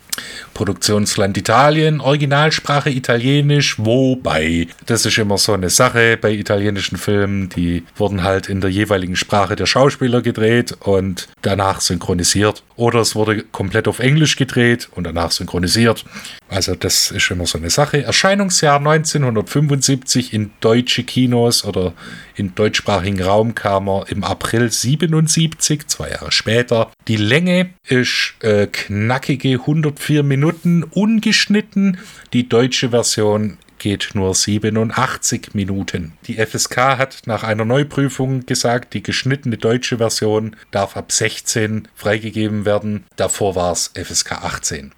[0.53, 7.83] Produktionsland Italien, Originalsprache Italienisch, wobei, das ist immer so eine Sache bei italienischen Filmen, die
[7.95, 12.63] wurden halt in der jeweiligen Sprache der Schauspieler gedreht und danach synchronisiert.
[12.77, 16.05] Oder es wurde komplett auf Englisch gedreht und danach synchronisiert.
[16.49, 18.03] Also das ist immer so eine Sache.
[18.03, 21.93] Erscheinungsjahr 1975 in deutsche Kinos oder
[22.35, 26.91] in deutschsprachigen Raum kam er im April 77, zwei Jahre später.
[27.07, 29.57] Die Länge ist äh, knackige
[30.05, 31.97] 104 Minuten, ungeschnitten.
[32.31, 36.13] Die deutsche Version geht nur 87 Minuten.
[36.27, 42.65] Die FSK hat nach einer Neuprüfung gesagt, die geschnittene deutsche Version darf ab 16 freigegeben
[42.65, 43.05] werden.
[43.15, 44.91] Davor war es FSK 18.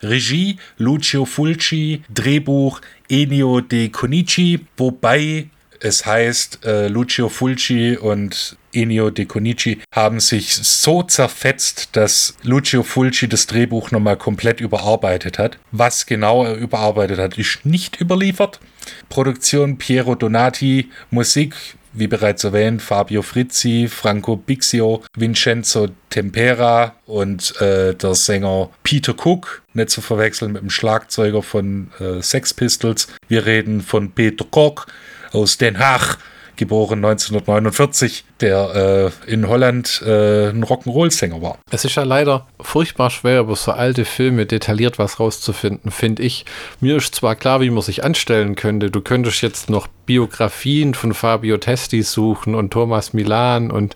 [0.00, 5.48] Regie Lucio Fulci, Drehbuch Ennio De Conici, wobei
[5.82, 12.82] es heißt, äh, Lucio Fulci und Ennio De Conici haben sich so zerfetzt, dass Lucio
[12.82, 15.58] Fulci das Drehbuch nochmal komplett überarbeitet hat.
[15.72, 18.60] Was genau er überarbeitet hat, ist nicht überliefert.
[19.08, 21.54] Produktion Piero Donati, Musik
[21.92, 29.62] wie bereits erwähnt, Fabio Frizzi, Franco Bixio, Vincenzo Tempera und äh, der Sänger Peter Cook,
[29.74, 33.08] nicht zu verwechseln mit dem Schlagzeuger von äh, Sex Pistols.
[33.28, 34.86] Wir reden von Peter Koch
[35.32, 36.18] aus Den Haag,
[36.56, 41.58] geboren 1949, der äh, in Holland äh, ein Rock'n'Roll-Sänger war.
[41.70, 46.44] Es ist ja leider furchtbar schwer, über so alte Filme detailliert was rauszufinden, finde ich.
[46.80, 48.90] Mir ist zwar klar, wie man sich anstellen könnte.
[48.90, 53.94] Du könntest jetzt noch Biografien von Fabio Testi suchen und Thomas Milan und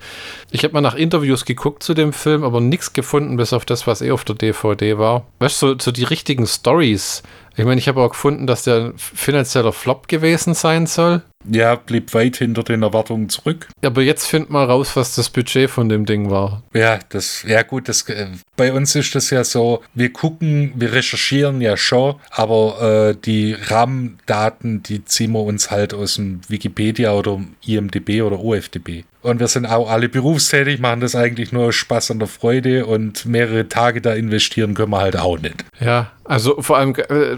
[0.51, 3.87] ich habe mal nach Interviews geguckt zu dem Film, aber nichts gefunden, bis auf das,
[3.87, 5.27] was eh auf der DVD war.
[5.41, 7.23] Weißt du, so, so die richtigen Stories.
[7.57, 11.23] Ich meine, ich habe auch gefunden, dass der finanzieller Flop gewesen sein soll.
[11.51, 13.69] Ja, blieb weit hinter den Erwartungen zurück.
[13.85, 16.63] Aber jetzt find mal raus, was das Budget von dem Ding war.
[16.75, 20.93] Ja, das, ja gut, das, äh, bei uns ist das ja so, wir gucken, wir
[20.93, 27.13] recherchieren ja schon, aber äh, die Rahmendaten, die ziehen wir uns halt aus dem Wikipedia
[27.13, 29.05] oder IMDB oder OFDB.
[29.23, 33.27] Und wir sind auch alle berufstätig, machen das eigentlich nur Spaß an der Freude und
[33.27, 35.65] mehrere Tage da investieren können wir halt auch nicht.
[35.81, 37.37] Ja, also vor allem, äh,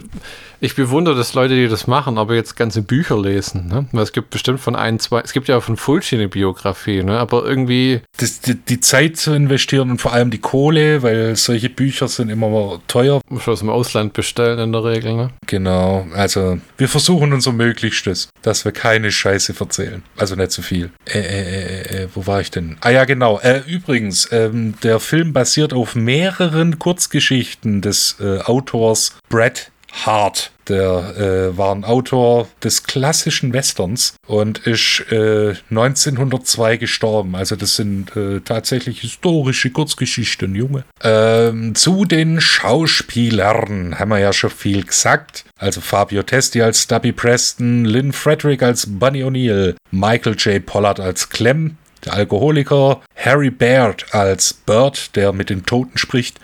[0.60, 3.68] ich bewundere das Leute, die das machen, aber jetzt ganze Bücher lesen.
[3.68, 3.86] Ne?
[3.92, 7.18] Weil es gibt bestimmt von ein, zwei, es gibt ja von Fulci eine Biografie, ne?
[7.18, 8.00] aber irgendwie.
[8.16, 12.30] Das, die, die, Zeit zu investieren und vor allem die Kohle, weil solche Bücher sind
[12.30, 13.20] immer teuer.
[13.28, 15.14] Muss aus dem Ausland bestellen in der Regel.
[15.14, 15.30] Ne?
[15.46, 20.02] Genau, also wir versuchen unser Möglichstes, dass wir keine Scheiße erzählen.
[20.16, 20.90] Also nicht zu so viel.
[21.06, 22.76] Äh, äh, äh, äh, wo war ich denn?
[22.80, 23.38] Ah ja, genau.
[23.40, 30.52] Äh, übrigens, ähm, der Film basiert auf mehreren Kurzgeschichten des äh, Autors Brad Hart.
[30.68, 31.16] Der
[31.52, 37.34] äh, war ein Autor des klassischen Westerns und ist äh, 1902 gestorben.
[37.34, 40.84] Also das sind äh, tatsächlich historische Kurzgeschichten, Junge.
[41.02, 45.46] Ähm, zu den Schauspielern haben wir ja schon viel gesagt.
[45.56, 50.64] Also Fabio Testi als Stubby Preston, Lynn Frederick als Bunny O'Neill, Michael J.
[50.64, 56.38] Pollard als Clem, der Alkoholiker, Harry Baird als Bird, der mit den Toten spricht,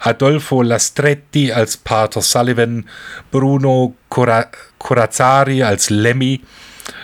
[0.00, 2.88] Adolfo Lastretti als Pater Sullivan,
[3.30, 6.40] Bruno Corazzari als Lemmy,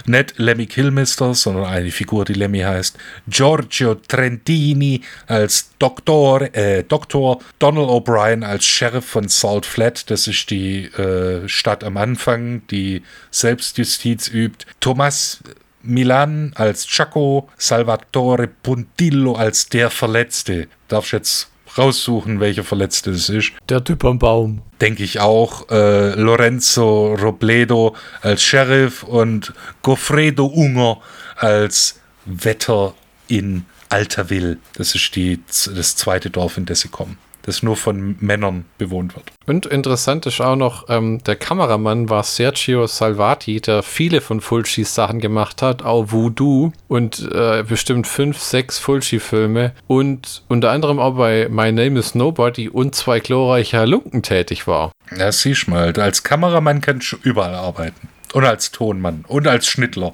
[0.06, 7.40] nicht Lemmy Kilmister, sondern eine Figur, die Lemmy heißt, Giorgio Trentini als Doktor, äh, Doktor,
[7.58, 13.02] Donald O'Brien als Sheriff von Salt Flat, das ist die äh, Stadt am Anfang, die
[13.30, 15.40] Selbstjustiz übt, Thomas
[15.84, 20.68] Milan als Chaco, Salvatore Puntillo als der Verletzte.
[20.88, 23.52] Darfst jetzt raussuchen, welcher Verletzte es ist.
[23.68, 24.62] Der Typ am Baum.
[24.80, 25.68] Denke ich auch.
[25.70, 30.98] Äh, Lorenzo Robledo als Sheriff und Goffredo Unger
[31.36, 32.94] als Wetter
[33.28, 34.58] in Altaville.
[34.74, 39.14] Das ist die, das zweite Dorf, in das sie kommen das nur von Männern bewohnt
[39.14, 39.26] wird.
[39.46, 44.94] Und interessant ist auch noch, ähm, der Kameramann war Sergio Salvati, der viele von Fulcis
[44.94, 51.16] Sachen gemacht hat, auch Voodoo und äh, bestimmt fünf, sechs Fulci-Filme und unter anderem auch
[51.16, 54.92] bei My Name is Nobody und zwei glorreiche Halunken tätig war.
[55.16, 58.08] Ja, siehst mal, als Kameramann kannst du überall arbeiten.
[58.34, 60.12] Und als Tonmann und als Schnittler.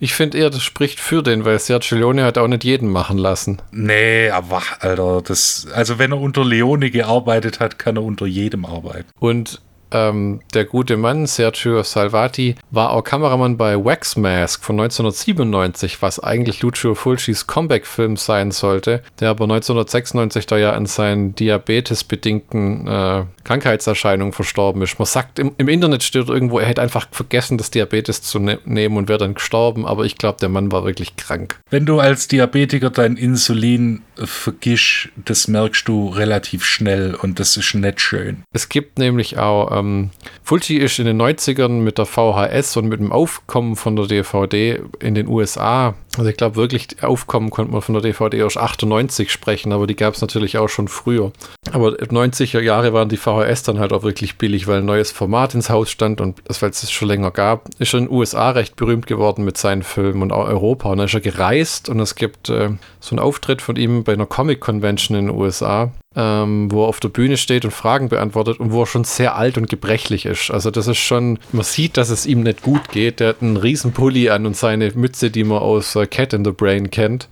[0.00, 3.18] Ich finde eher, das spricht für den, weil Sergio Leone hat auch nicht jeden machen
[3.18, 3.60] lassen.
[3.70, 8.64] Nee, aber Alter, das, also wenn er unter Leone gearbeitet hat, kann er unter jedem
[8.64, 9.10] arbeiten.
[9.20, 9.60] Und
[9.94, 16.18] ähm, der gute Mann, Sergio Salvati, war auch Kameramann bei Wax Mask von 1997, was
[16.18, 23.24] eigentlich Lucio Fulcis Comeback-Film sein sollte, der aber 1996 da ja an seinen diabetesbedingten äh,
[23.44, 24.98] Krankheitserscheinungen verstorben ist.
[24.98, 28.58] Man sagt, im, im, Internet steht irgendwo, er hätte einfach vergessen, das Diabetes zu ne
[28.64, 31.60] nehmen und wäre dann gestorben, aber ich glaube, der Mann war wirklich krank.
[31.70, 37.74] Wenn du als Diabetiker dein Insulin vergisch, das merkst du relativ schnell und das ist
[37.74, 38.44] nicht schön.
[38.52, 40.10] Es gibt nämlich auch, ähm,
[40.42, 44.80] Fulci ist in den 90ern mit der VHS und mit dem Aufkommen von der DVD
[45.00, 49.30] in den USA, also ich glaube wirklich, Aufkommen konnte man von der DVD aus 98
[49.30, 51.32] sprechen, aber die gab es natürlich auch schon früher.
[51.72, 55.54] Aber 90er Jahre waren die VHS dann halt auch wirklich billig, weil ein neues Format
[55.54, 58.14] ins Haus stand und das, weil es es schon länger gab, ist er in den
[58.14, 60.90] USA recht berühmt geworden mit seinen Filmen und auch Europa.
[60.90, 64.12] Und dann ist er gereist und es gibt äh, so einen Auftritt von ihm bei
[64.12, 68.08] einer Comic Convention in den USA ähm, wo er auf der Bühne steht und Fragen
[68.08, 70.50] beantwortet und wo er schon sehr alt und gebrechlich ist.
[70.50, 73.20] Also das ist schon, man sieht, dass es ihm nicht gut geht.
[73.20, 76.44] Der hat einen riesen Pulli an und seine Mütze, die man aus äh, Cat in
[76.44, 77.28] the Brain kennt.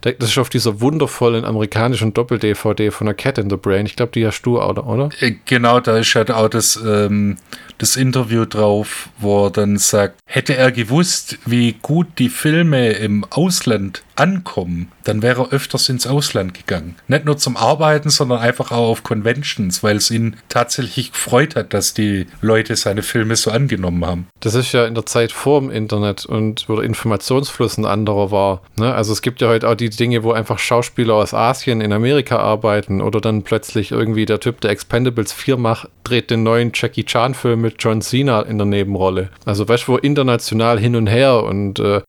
[0.00, 3.86] Das ist auf dieser wundervollen amerikanischen Doppel-DVD von der Cat in the Brain.
[3.86, 5.10] Ich glaube, die hast du auch, oder?
[5.20, 7.36] Äh, genau, da ist halt auch das, ähm,
[7.78, 13.24] das Interview drauf, wo er dann sagt, hätte er gewusst, wie gut die Filme im
[13.30, 16.96] Ausland ankommen, dann wäre er öfters ins Ausland gegangen.
[17.08, 21.74] Nicht nur zum Arbeiten, sondern einfach auch auf Conventions, weil es ihn tatsächlich gefreut hat,
[21.74, 24.28] dass die Leute seine Filme so angenommen haben.
[24.40, 28.30] Das ist ja in der Zeit vor dem Internet und wo der Informationsfluss ein anderer
[28.30, 28.62] war.
[28.76, 28.94] Ne?
[28.94, 32.38] Also es gibt ja heute auch die Dinge, wo einfach Schauspieler aus Asien in Amerika
[32.38, 37.04] arbeiten oder dann plötzlich irgendwie der Typ, der Expendables 4 macht, dreht den neuen Jackie
[37.04, 39.30] Chan-Film mit John Cena in der Nebenrolle.
[39.44, 42.02] Also weißt du, wo international hin und her und äh,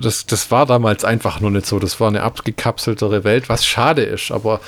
[0.00, 1.78] das, das war damals einfach nur nicht so.
[1.78, 4.60] Das war eine abgekapseltere Welt, was schade ist, aber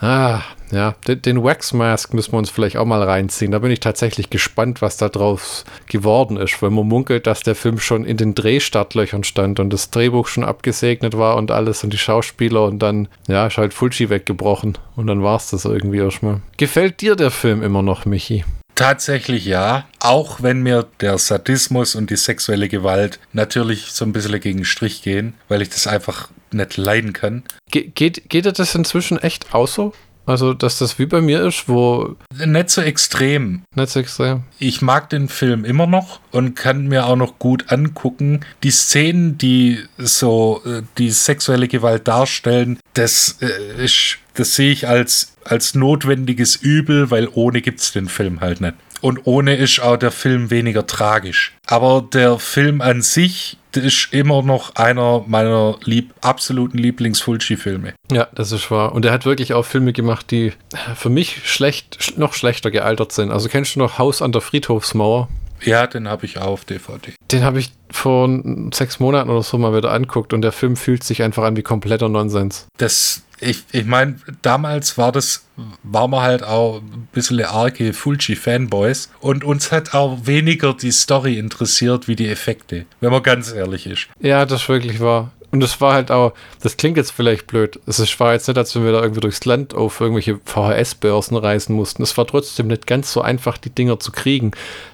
[0.00, 0.40] ah,
[0.72, 3.52] ja, den, den Wax Mask müssen wir uns vielleicht auch mal reinziehen.
[3.52, 7.54] Da bin ich tatsächlich gespannt, was da drauf geworden ist, weil man munkelt, dass der
[7.54, 11.92] Film schon in den Drehstartlöchern stand und das Drehbuch schon abgesegnet war und alles und
[11.92, 15.98] die Schauspieler und dann, ja, ist halt Fulci weggebrochen und dann war es das irgendwie
[15.98, 16.40] erstmal.
[16.56, 18.44] Gefällt dir der Film immer noch, Michi?
[18.74, 24.40] Tatsächlich ja, auch wenn mir der Sadismus und die sexuelle Gewalt natürlich so ein bisschen
[24.40, 27.42] gegen den Strich gehen, weil ich das einfach nicht leiden kann.
[27.70, 29.92] Ge geht, geht dir das inzwischen echt auch so?
[30.24, 32.16] Also, dass das wie bei mir ist, wo.
[32.36, 33.62] Nicht so extrem.
[33.74, 34.44] Nicht so extrem.
[34.58, 38.40] Ich mag den Film immer noch und kann mir auch noch gut angucken.
[38.62, 44.88] Die Szenen, die so äh, die sexuelle Gewalt darstellen, das äh, ist, das sehe ich
[44.88, 48.74] als, als notwendiges Übel, weil ohne gibt es den Film halt nicht.
[49.00, 51.52] Und ohne ist auch der Film weniger tragisch.
[51.66, 57.94] Aber der Film an sich ist immer noch einer meiner lieb absoluten Lieblings-Fulci-Filme.
[58.12, 58.92] Ja, das ist wahr.
[58.92, 60.52] Und er hat wirklich auch Filme gemacht, die
[60.94, 63.32] für mich schlecht, noch schlechter gealtert sind.
[63.32, 65.28] Also kennst du noch Haus an der Friedhofsmauer?
[65.64, 67.12] Ja, den habe ich auch auf DVD.
[67.30, 68.28] Den habe ich vor
[68.72, 71.62] sechs Monaten oder so mal wieder anguckt und der Film fühlt sich einfach an wie
[71.62, 72.66] kompletter Nonsens.
[72.78, 75.44] Das ich, ich meine, damals war das,
[75.82, 81.38] war man halt auch ein bisschen arge Fulci-Fanboys und uns hat auch weniger die Story
[81.38, 84.08] interessiert wie die Effekte, wenn man ganz ehrlich ist.
[84.20, 85.32] Ja, das wirklich war.
[85.50, 87.78] Und das war halt auch, das klingt jetzt vielleicht blöd.
[87.86, 91.74] Es war jetzt nicht, als wenn wir da irgendwie durchs Land auf irgendwelche VHS-Börsen reisen
[91.74, 92.02] mussten.
[92.02, 94.52] Es war trotzdem nicht ganz so einfach, die Dinger zu kriegen,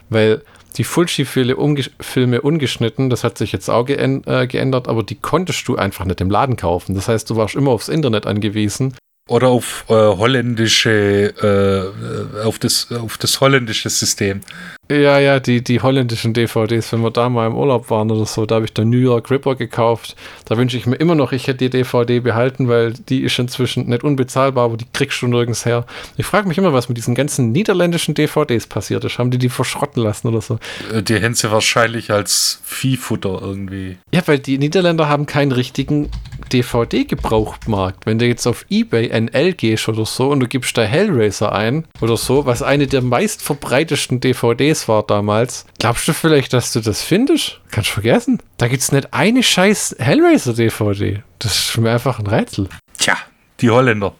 [0.08, 0.42] weil
[0.78, 5.76] die Fulci-Filme unge ungeschnitten, das hat sich jetzt auch äh, geändert, aber die konntest du
[5.76, 6.94] einfach nicht im Laden kaufen.
[6.94, 8.94] Das heißt, du warst immer aufs Internet angewiesen
[9.28, 11.34] oder auf äh, holländische,
[12.34, 14.40] äh, auf, das, auf das holländische System.
[14.90, 18.46] Ja, ja, die, die holländischen DVDs, wenn wir da mal im Urlaub waren oder so,
[18.46, 20.16] da habe ich den New York Ripper gekauft.
[20.46, 23.86] Da wünsche ich mir immer noch, ich hätte die DVD behalten, weil die ist inzwischen
[23.86, 25.84] nicht unbezahlbar, aber die kriegst du nirgends her.
[26.16, 29.18] Ich frage mich immer, was mit diesen ganzen niederländischen DVDs passiert ist.
[29.18, 30.58] Haben die die verschrotten lassen oder so?
[30.92, 33.98] Äh, die hätten sie wahrscheinlich als Viehfutter irgendwie.
[34.10, 36.10] Ja, weil die Niederländer haben keinen richtigen
[36.52, 38.06] DVD-Gebrauchtmarkt.
[38.06, 41.84] Wenn du jetzt auf Ebay NL gehst oder so und du gibst da Hellraiser ein
[42.00, 44.20] oder so, was eine der meist verbreitesten
[44.78, 47.60] DVDs war damals, glaubst du vielleicht, dass du das findest?
[47.70, 48.40] Kannst du vergessen.
[48.56, 51.22] Da gibt es nicht eine scheiß Hellraiser-DVD.
[51.38, 52.68] Das ist mir einfach ein Rätsel.
[52.98, 53.16] Tja,
[53.60, 54.14] die Holländer.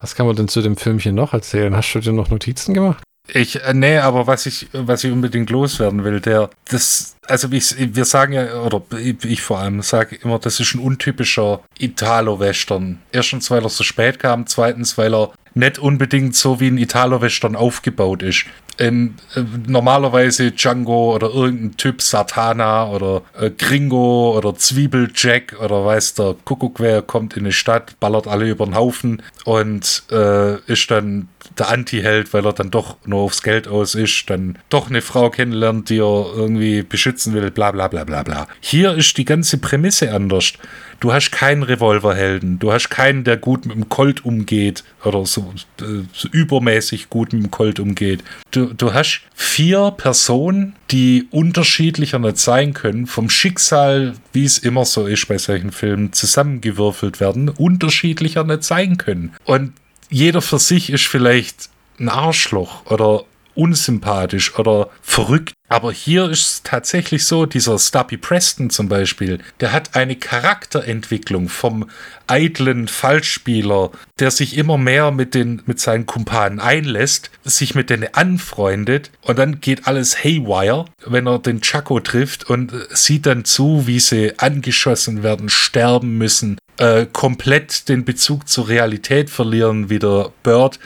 [0.00, 1.74] Was kann man denn zu dem Filmchen noch erzählen?
[1.76, 3.02] Hast du dir noch Notizen gemacht?
[3.32, 7.74] Ich, äh, nee, aber was ich, was ich unbedingt loswerden will, der, das, also ich,
[7.78, 13.00] wir sagen ja, oder ich vor allem sage immer, das ist ein untypischer Italo-Western.
[13.12, 17.56] Erstens, weil er so spät kam, zweitens, weil er nicht unbedingt so wie ein Italo-Western
[17.56, 18.44] aufgebaut ist.
[18.78, 26.14] In, äh, normalerweise Django oder irgendein Typ Satana oder äh, Gringo oder Zwiebeljack oder weiß
[26.14, 30.90] der Kuckuck wer kommt in eine Stadt, ballert alle über den Haufen und äh, ist
[30.90, 35.02] dann der Anti-Held, weil er dann doch nur aufs Geld aus ist, dann doch eine
[35.02, 38.48] Frau kennenlernt, die er irgendwie beschützen will, bla bla bla bla bla.
[38.60, 40.54] Hier ist die ganze Prämisse anders.
[41.00, 45.52] Du hast keinen Revolverhelden, du hast keinen, der gut mit dem Colt umgeht oder so,
[45.80, 48.24] äh, so übermäßig gut mit dem Colt umgeht.
[48.50, 54.84] Du, du hast vier Personen, die unterschiedlicher nicht sein können, vom Schicksal, wie es immer
[54.84, 59.34] so ist bei solchen Filmen, zusammengewürfelt werden, unterschiedlicher nicht sein können.
[59.44, 59.72] Und
[60.10, 65.53] jeder für sich ist vielleicht ein Arschloch oder unsympathisch oder verrückt.
[65.68, 71.48] Aber hier ist es tatsächlich so, dieser Stubby Preston zum Beispiel, der hat eine Charakterentwicklung
[71.48, 71.88] vom
[72.26, 78.12] eitlen Falschspieler, der sich immer mehr mit, den, mit seinen Kumpanen einlässt, sich mit denen
[78.12, 83.86] anfreundet und dann geht alles haywire, wenn er den Chaco trifft und sieht dann zu,
[83.86, 90.30] wie sie angeschossen werden, sterben müssen, äh, komplett den Bezug zur Realität verlieren, wie der
[90.42, 90.78] Bird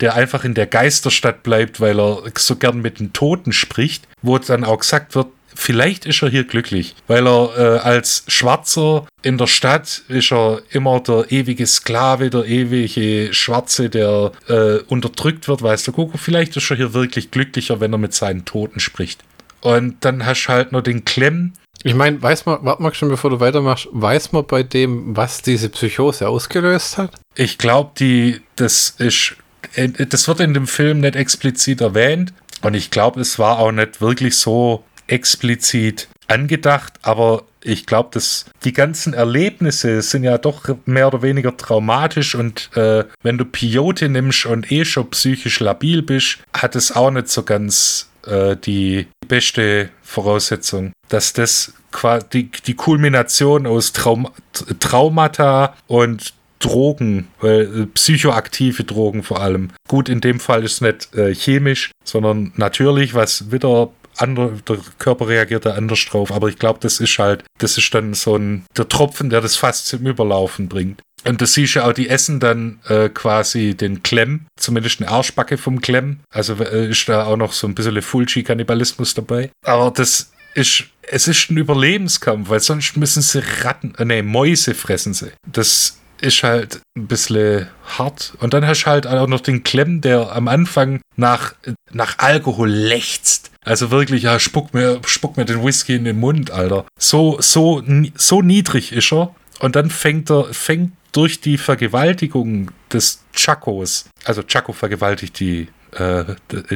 [0.00, 4.38] der einfach in der Geisterstadt bleibt, weil er so gern mit den Toten spricht, wo
[4.38, 9.36] dann auch gesagt wird, vielleicht ist er hier glücklich, weil er äh, als Schwarzer in
[9.36, 15.62] der Stadt ist er immer der ewige Sklave, der ewige Schwarze, der äh, unterdrückt wird,
[15.62, 19.22] weißt du, guck, vielleicht ist er hier wirklich glücklicher, wenn er mit seinen Toten spricht.
[19.60, 21.52] Und dann hast du halt nur den Klemm.
[21.82, 25.42] Ich meine, weiß man, warte mal schon, bevor du weitermachst, weiß man bei dem, was
[25.42, 27.12] diese Psychose ausgelöst hat?
[27.34, 29.36] Ich glaube, die, das ist
[29.74, 34.00] das wird in dem Film nicht explizit erwähnt und ich glaube, es war auch nicht
[34.00, 41.08] wirklich so explizit angedacht, aber ich glaube, dass die ganzen Erlebnisse sind ja doch mehr
[41.08, 46.38] oder weniger traumatisch und äh, wenn du Piote nimmst und eh schon psychisch labil bist,
[46.54, 52.74] hat es auch nicht so ganz äh, die beste Voraussetzung, dass das quasi die, die
[52.74, 54.30] Kulmination aus Traum
[54.78, 59.70] Traumata und Drogen, äh, psychoaktive Drogen vor allem.
[59.88, 64.78] Gut, in dem Fall ist es nicht äh, chemisch, sondern natürlich, was wieder andere, der
[64.98, 66.30] Körper reagiert da anders drauf.
[66.30, 69.56] Aber ich glaube, das ist halt, das ist dann so ein, der Tropfen, der das
[69.56, 71.00] fast zum Überlaufen bringt.
[71.24, 75.58] Und das siehst du auch, die essen dann äh, quasi den Klemm, zumindest eine Arschbacke
[75.58, 76.20] vom Klemm.
[76.32, 79.50] Also äh, ist da auch noch so ein bisschen Fulci-Kannibalismus dabei.
[79.64, 84.74] Aber das ist, es ist ein Überlebenskampf, weil sonst müssen sie Ratten, äh, nee, Mäuse
[84.74, 85.30] fressen sie.
[85.46, 87.68] Das ist halt ein bisschen
[87.98, 88.34] hart.
[88.40, 91.54] Und dann hast du halt auch noch den Klemm, der am Anfang nach,
[91.90, 93.50] nach Alkohol lechzt.
[93.64, 96.86] Also wirklich, ja, spuck mir, spuck mir den Whisky in den Mund, Alter.
[96.98, 97.82] So, so,
[98.14, 99.34] so niedrig ist er.
[99.60, 106.24] Und dann fängt er, fängt durch die Vergewaltigung des Chacos, also Chaco vergewaltigt die, äh,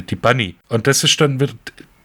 [0.09, 0.57] die Bunny.
[0.69, 1.39] Und das ist dann,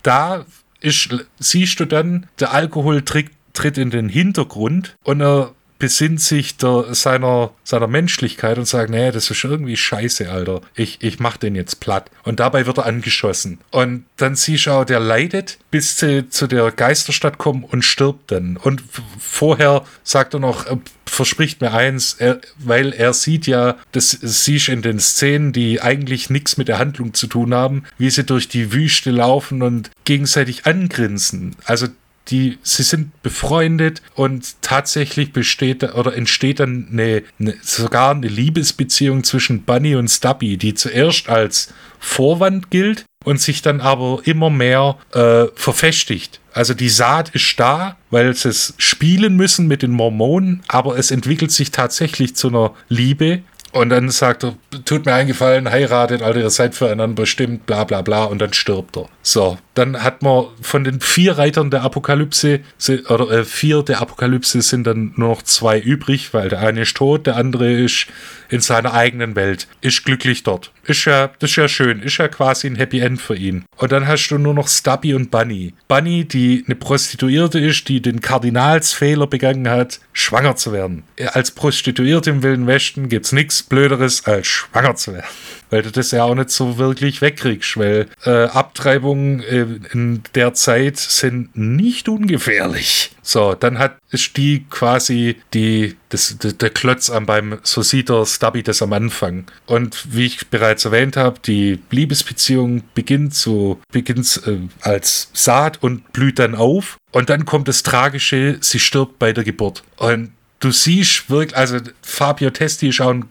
[0.04, 0.46] da
[0.80, 1.10] ist,
[1.40, 6.94] siehst du dann, der Alkohol tritt, tritt in den Hintergrund und er besinnt sich der,
[6.94, 10.62] seiner, seiner Menschlichkeit und sagt, nee, das ist irgendwie scheiße, Alter.
[10.76, 12.12] Ich, ich mach den jetzt platt.
[12.24, 13.60] Und dabei wird er angeschossen.
[13.72, 18.32] Und dann siehst du auch, der leidet, bis sie zu der Geisterstadt kommen und stirbt
[18.32, 18.58] dann.
[18.58, 18.84] Und
[19.18, 20.76] vorher sagt er noch, äh,
[21.06, 26.30] verspricht mir eins, er, weil er sieht ja, das siehst in den Szenen, die eigentlich
[26.30, 30.66] nichts mit der Handlung zu tun haben, wie sie durch die Wüste laufen und gegenseitig
[30.66, 31.56] angrinsen.
[31.66, 31.88] Also
[32.30, 39.24] die, sie sind befreundet und tatsächlich besteht oder entsteht dann eine, eine, sogar eine Liebesbeziehung
[39.24, 44.98] zwischen Bunny und Stubby, die zuerst als Vorwand gilt und sich dann aber immer mehr
[45.14, 46.40] äh, verfestigt.
[46.54, 51.12] Also die Saat ist da, weil sie es spielen müssen mit den Mormonen, aber es
[51.12, 54.56] entwickelt sich tatsächlich zu einer Liebe und dann sagt er,
[54.86, 58.98] tut mir eingefallen, heiratet, Alter, ihr seid füreinander bestimmt, bla bla bla, und dann stirbt
[58.98, 59.10] er.
[59.32, 62.62] So, dann hat man von den vier Reitern der Apokalypse,
[63.10, 66.98] oder äh, vier der Apokalypse sind dann nur noch zwei übrig, weil der eine ist
[66.98, 68.08] tot, der andere ist
[68.50, 70.72] in seiner eigenen Welt, ist glücklich dort.
[70.84, 73.66] Ist ja, das ist ja schön, ist ja quasi ein Happy End für ihn.
[73.78, 75.76] Und dann hast du nur noch Stubby und Bunny.
[75.88, 81.04] Bunny, die eine Prostituierte ist, die den Kardinalsfehler begangen hat, schwanger zu werden.
[81.34, 85.28] Als Prostituierte im Wilden Westen gibt's nichts Blöderes, als schwanger zu werden
[85.70, 90.54] weil du das ja auch nicht so wirklich wegkriegst, weil äh, Abtreibungen äh, in der
[90.54, 93.12] Zeit sind nicht ungefährlich.
[93.22, 98.10] So, dann hat ist die quasi die das, der, der Klotz am beim so sieht
[98.10, 99.46] der Stubby das am Anfang.
[99.68, 106.12] Und wie ich bereits erwähnt habe, die Liebesbeziehung beginnt so beginnt äh, als Saat und
[106.12, 109.84] blüht dann auf und dann kommt das Tragische, sie stirbt bei der Geburt.
[109.98, 113.30] Und du siehst wirklich, also Fabio Testi ist auch ein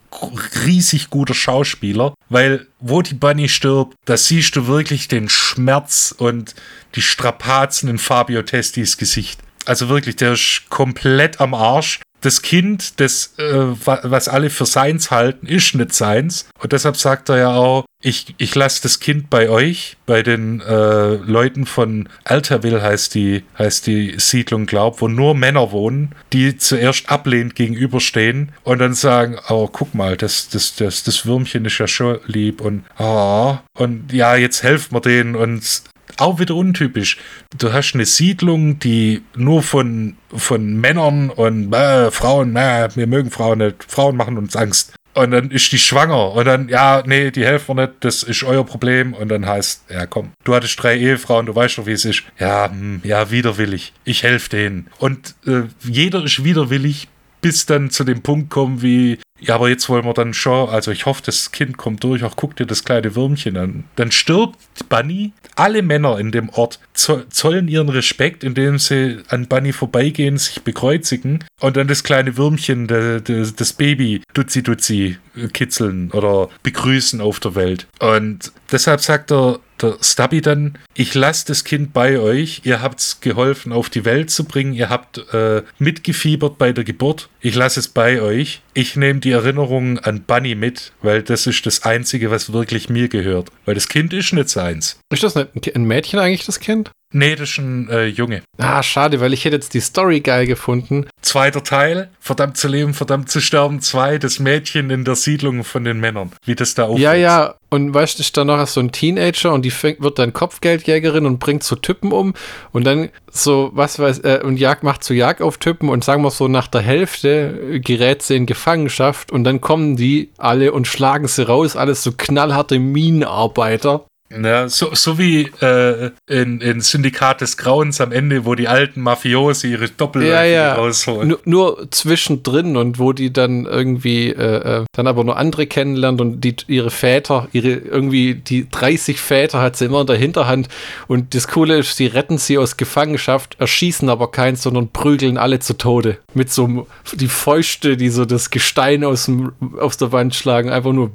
[0.65, 6.55] riesig guter Schauspieler, weil wo die Bunny stirbt, da siehst du wirklich den Schmerz und
[6.95, 9.41] die Strapazen in Fabio Testis Gesicht.
[9.67, 15.11] Also wirklich, der ist komplett am Arsch das Kind, das, äh, was alle für seins
[15.11, 16.49] halten, ist nicht seins.
[16.61, 20.61] Und deshalb sagt er ja auch, ich, ich lasse das Kind bei euch, bei den
[20.61, 26.57] äh, Leuten von Alterville heißt die, heißt die Siedlung, glaub, wo nur Männer wohnen, die
[26.57, 31.79] zuerst ablehnend gegenüberstehen und dann sagen, oh, guck mal, das, das, das, das Würmchen ist
[31.79, 35.83] ja schon lieb und oh, und ja, jetzt helfen wir denen und
[36.19, 37.19] auch wieder untypisch.
[37.59, 43.31] Du hast eine Siedlung, die nur von, von Männern und äh, Frauen, äh, wir mögen
[43.31, 44.95] Frauen nicht, Frauen machen uns Angst.
[45.15, 46.33] Und dann ist die schwanger.
[46.33, 49.15] Und dann, ja, nee, die helfen wir nicht, das ist euer Problem.
[49.15, 52.23] Und dann heißt, ja, komm, du hattest drei Ehefrauen, du weißt doch, wie es ist.
[52.39, 53.93] Ja, hm, ja, widerwillig.
[54.05, 54.89] Ich helfe denen.
[54.99, 57.09] Und äh, jeder ist widerwillig,
[57.41, 60.91] bis dann zu dem Punkt kommen, wie, ja, aber jetzt wollen wir dann schon, also
[60.91, 63.85] ich hoffe, das Kind kommt durch, auch guck dir das kleine Würmchen an.
[63.97, 64.59] Dann stirbt
[64.89, 65.33] Bunny.
[65.55, 71.45] Alle Männer in dem Ort zollen ihren Respekt, indem sie an Bunny vorbeigehen, sich bekreuzigen
[71.61, 75.19] und dann das kleine Würmchen, das Baby, Duzi Duzi,
[75.53, 77.87] kitzeln oder begrüßen auf der Welt.
[78.01, 83.01] Und deshalb sagt er, der Stubby dann, ich lasse das Kind bei euch, ihr habt
[83.01, 87.55] es geholfen auf die Welt zu bringen, ihr habt äh, mitgefiebert bei der Geburt, ich
[87.55, 88.63] lasse es bei euch.
[88.75, 93.09] Ich nehme die Erinnerungen an Bunny mit, weil das ist das Einzige, was wirklich mir
[93.09, 93.51] gehört.
[93.65, 95.01] Weil das Kind ist nicht seins.
[95.13, 96.91] Ist das nicht ein Mädchen eigentlich, das Kind?
[97.15, 98.43] Ein äh, Junge.
[98.59, 101.07] Ah, schade, weil ich hätte jetzt die Story geil gefunden.
[101.23, 105.85] Zweiter Teil, verdammt zu leben, verdammt zu sterben, zwei, das Mädchen in der Siedlung von
[105.85, 107.03] den Männern, wie das da aufwächst.
[107.03, 110.19] Ja, ja, und weißt du, ist da noch so ein Teenager und die fängt, wird
[110.19, 112.35] dann Kopfgeldjägerin und bringt so Typen um
[112.73, 116.23] und dann so, was weiß, äh, und Jagd macht zu Jagd auf Typen und sagen
[116.23, 120.87] wir so, nach der Hälfte gerät sie in Gefangenschaft und dann kommen die alle und
[120.87, 124.07] schlagen sie raus, alles so knallharte Minenarbeiter.
[124.31, 129.01] Ja, so, so wie äh, in, in Syndikat des Grauens am Ende, wo die alten
[129.01, 130.75] Mafiosi ihre Doppel ja, ja.
[130.75, 131.29] rausholen.
[131.29, 136.21] Nur, nur, zwischendrin und wo die dann irgendwie äh, äh, dann aber nur andere kennenlernt
[136.21, 140.69] und die ihre Väter, ihre irgendwie die 30 Väter hat sie immer in der Hinterhand
[141.07, 145.61] und das Coole ist, sie retten sie aus Gefangenschaft, erschießen aber keins, sondern prügeln alle
[145.61, 146.19] zu Tode.
[146.35, 150.93] Mit so die Fäuste, die so das Gestein aus, dem, aus der Wand schlagen, einfach
[150.93, 151.13] nur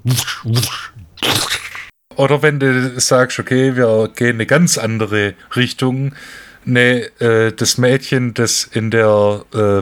[2.18, 6.14] oder wenn du sagst, okay, wir gehen eine ganz andere Richtung.
[6.66, 9.82] Ne, äh, das Mädchen, das in der äh,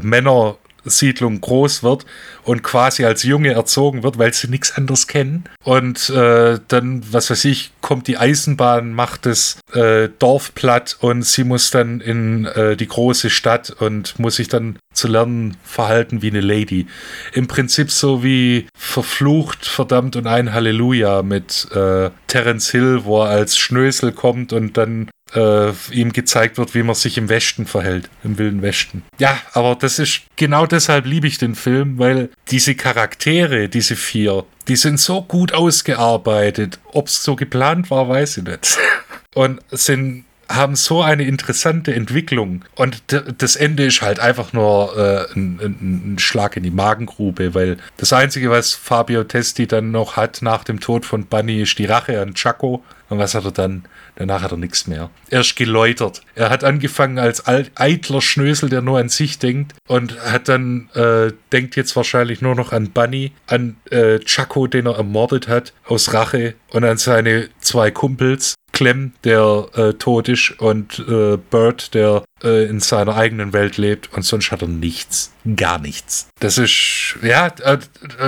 [0.83, 2.05] Männersiedlung groß wird
[2.43, 5.43] und quasi als Junge erzogen wird, weil sie nichts anderes kennen.
[5.63, 11.23] Und äh, dann, was weiß ich, kommt die Eisenbahn, macht das äh, Dorf platt und
[11.25, 16.21] sie muss dann in äh, die große Stadt und muss sich dann zu lernen verhalten
[16.21, 16.87] wie eine Lady.
[17.33, 23.29] Im Prinzip so wie verflucht, verdammt und ein Halleluja mit äh, Terence Hill, wo er
[23.29, 28.09] als Schnösel kommt und dann äh, ihm gezeigt wird, wie man sich im Westen verhält,
[28.23, 29.03] im wilden Westen.
[29.19, 34.45] Ja, aber das ist genau deshalb liebe ich den Film, weil diese Charaktere, diese vier,
[34.67, 36.79] die sind so gut ausgearbeitet.
[36.91, 38.77] Ob es so geplant war, weiß ich nicht.
[39.33, 40.25] Und sind
[40.55, 42.63] haben so eine interessante Entwicklung.
[42.75, 43.03] Und
[43.37, 47.77] das Ende ist halt einfach nur äh, ein, ein, ein, Schlag in die Magengrube, weil
[47.97, 51.85] das Einzige, was Fabio Testi dann noch hat nach dem Tod von Bunny, ist die
[51.85, 52.83] Rache an Chaco.
[53.09, 53.83] Und was hat er dann?
[54.15, 55.09] Danach hat er nichts mehr.
[55.29, 56.21] Er ist geläutert.
[56.33, 61.33] Er hat angefangen als eitler Schnösel, der nur an sich denkt und hat dann, äh,
[61.51, 66.13] denkt jetzt wahrscheinlich nur noch an Bunny, an äh, Chaco, den er ermordet hat, aus
[66.13, 68.55] Rache und an seine zwei Kumpels.
[68.71, 74.13] Clem, der äh, tot ist, und äh, Bird, der äh, in seiner eigenen Welt lebt.
[74.13, 75.33] Und sonst hat er nichts.
[75.55, 76.29] Gar nichts.
[76.39, 77.79] Das ist, ja, äh,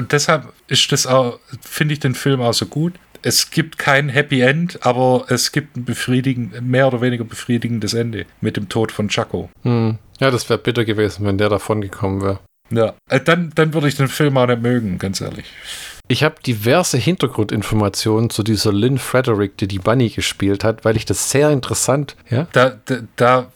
[0.09, 4.41] deshalb ist das auch, finde ich den Film auch so gut es gibt kein Happy
[4.41, 9.07] End, aber es gibt ein befriedigend, mehr oder weniger befriedigendes Ende mit dem Tod von
[9.07, 9.49] Chaco.
[9.63, 9.97] Hm.
[10.19, 12.39] Ja, das wäre bitter gewesen, wenn der davon gekommen wäre.
[12.69, 15.45] Ja, äh, dann, dann würde ich den Film auch nicht mögen, ganz ehrlich.
[16.09, 21.05] Ich habe diverse Hintergrundinformationen zu dieser Lynn Frederick, die die Bunny gespielt hat, weil ich
[21.05, 22.47] das sehr interessant, ja.
[22.51, 23.51] Da, da, da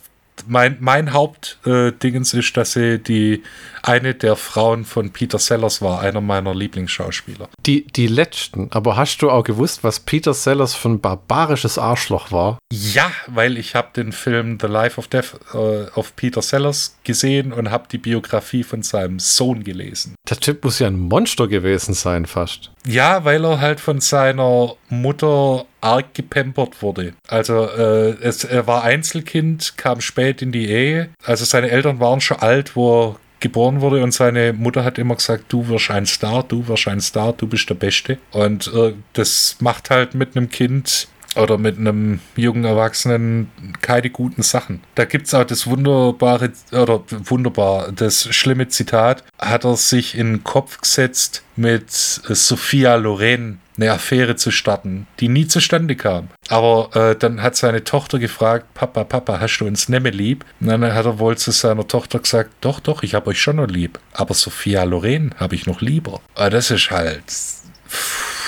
[0.47, 3.43] mein, mein Hauptdingens äh, ist, dass sie die
[3.87, 7.49] eine der Frauen von Peter Sellers war, einer meiner Lieblingsschauspieler.
[7.65, 12.31] Die, die letzten, aber hast du auch gewusst, was Peter Sellers für ein barbarisches Arschloch
[12.31, 12.59] war?
[12.71, 17.53] Ja, weil ich habe den Film The Life of Death äh, of Peter Sellers gesehen
[17.53, 20.15] und habe die Biografie von seinem Sohn gelesen.
[20.29, 22.71] Der Typ muss ja ein Monster gewesen sein, fast.
[22.85, 27.13] Ja, weil er halt von seiner Mutter arg gepempert wurde.
[27.27, 31.09] Also äh, es, er war Einzelkind, kam spät in die Ehe.
[31.23, 35.15] Also seine Eltern waren schon alt, wo er geboren wurde und seine Mutter hat immer
[35.15, 38.17] gesagt, du wirst ein Star, du wirst ein Star, du bist der Beste.
[38.31, 44.41] Und äh, das macht halt mit einem Kind oder mit einem jungen Erwachsenen keine guten
[44.41, 44.81] Sachen.
[44.95, 50.33] Da gibt es auch das wunderbare, oder wunderbar, das schlimme Zitat, hat er sich in
[50.33, 56.29] den Kopf gesetzt, mit Sophia Loren eine Affäre zu starten, die nie zustande kam.
[56.49, 60.45] Aber äh, dann hat seine Tochter gefragt, Papa, Papa, hast du uns mehr lieb?
[60.59, 63.57] Und dann hat er wohl zu seiner Tochter gesagt, doch, doch, ich habe euch schon
[63.57, 63.99] noch lieb.
[64.13, 66.21] Aber Sophia Loren habe ich noch lieber.
[66.35, 67.23] Aber das ist halt...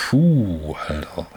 [0.10, 1.28] Puh, Alter.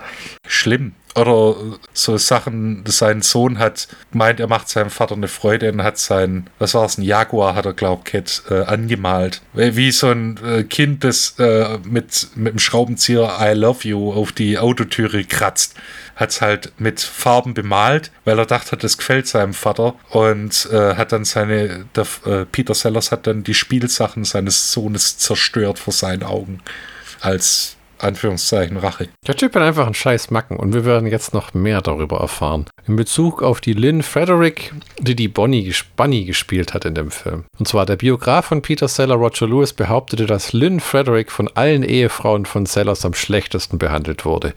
[0.46, 0.94] Schlimm.
[1.14, 1.56] Oder
[1.92, 6.48] so Sachen, sein Sohn hat meint, er macht seinem Vater eine Freude und hat sein,
[6.58, 9.42] was war es, ein Jaguar hat er, glaubt, Cat, äh, angemalt.
[9.52, 14.32] Wie so ein äh, Kind, das äh, mit, mit dem Schraubenzieher I love you auf
[14.32, 15.74] die Autotüre kratzt.
[16.16, 20.94] Hat es halt mit Farben bemalt, weil er dachte, das gefällt seinem Vater und äh,
[20.94, 25.92] hat dann seine, der, äh, Peter Sellers hat dann die Spielsachen seines Sohnes zerstört vor
[25.92, 26.62] seinen Augen.
[27.20, 29.08] Als Anführungszeichen Rache.
[29.26, 32.66] Der Typ hat einfach einen scheiß Macken und wir werden jetzt noch mehr darüber erfahren.
[32.86, 37.44] In Bezug auf die Lynn Frederick, die die Bonnie Bunny gespielt hat in dem Film.
[37.58, 41.82] Und zwar der Biograf von Peter Seller, Roger Lewis, behauptete, dass Lynn Frederick von allen
[41.82, 44.54] Ehefrauen von Sellers am schlechtesten behandelt wurde.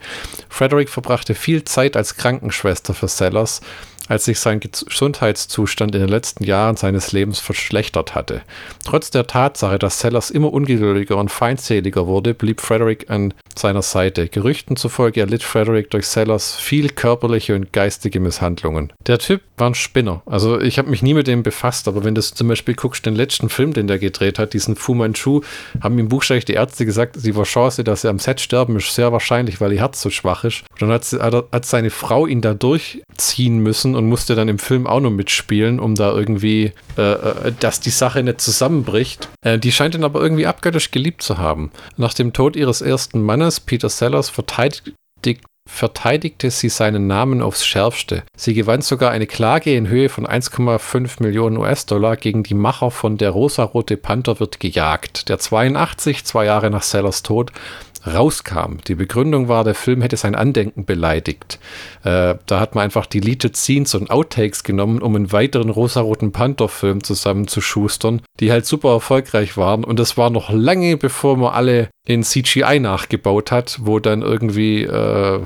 [0.48, 3.60] Frederick verbrachte viel Zeit als Krankenschwester für Sellers
[4.08, 8.42] als sich sein Gesundheitszustand in den letzten Jahren seines Lebens verschlechtert hatte.
[8.84, 14.28] Trotz der Tatsache, dass Sellers immer ungeduldiger und feindseliger wurde, blieb Frederick an seiner Seite.
[14.28, 18.92] Gerüchten zufolge erlitt Frederick durch Sellers viel körperliche und geistige Misshandlungen.
[19.06, 20.22] Der Typ war ein Spinner.
[20.26, 23.14] Also ich habe mich nie mit dem befasst, aber wenn du zum Beispiel guckst, den
[23.14, 25.40] letzten Film, den der gedreht hat, diesen Fu Manchu,
[25.80, 29.12] haben ihm buchstäblich die Ärzte gesagt, die Chance, dass er am Set sterben, ist sehr
[29.12, 30.64] wahrscheinlich, weil ihr Herz so schwach ist.
[30.72, 31.12] Und dann hat,
[31.52, 35.80] hat seine Frau ihn da durchziehen müssen und musste dann im Film auch noch mitspielen,
[35.80, 39.28] um da irgendwie, äh, äh, dass die Sache nicht zusammenbricht.
[39.42, 41.70] Äh, die scheint ihn aber irgendwie abgöttisch geliebt zu haben.
[41.96, 44.94] Nach dem Tod ihres ersten Mannes, Peter Sellers, verteidigt
[45.68, 48.22] verteidigte sie seinen Namen aufs Schärfste.
[48.36, 53.18] Sie gewann sogar eine Klage in Höhe von 1,5 Millionen US-Dollar gegen die Macher von
[53.18, 57.50] Der rosarote Panther wird gejagt, der 82, zwei Jahre nach Sellers Tod,
[58.06, 58.78] rauskam.
[58.86, 61.58] Die Begründung war, der Film hätte sein Andenken beleidigt.
[62.04, 67.02] Äh, da hat man einfach Deleted Scenes und Outtakes genommen, um einen weiteren rosaroten Panther-Film
[67.02, 69.84] zusammenzuschustern, die halt super erfolgreich waren.
[69.84, 74.84] Und das war noch lange bevor man alle in CGI nachgebaut hat, wo dann irgendwie,
[74.84, 75.40] äh,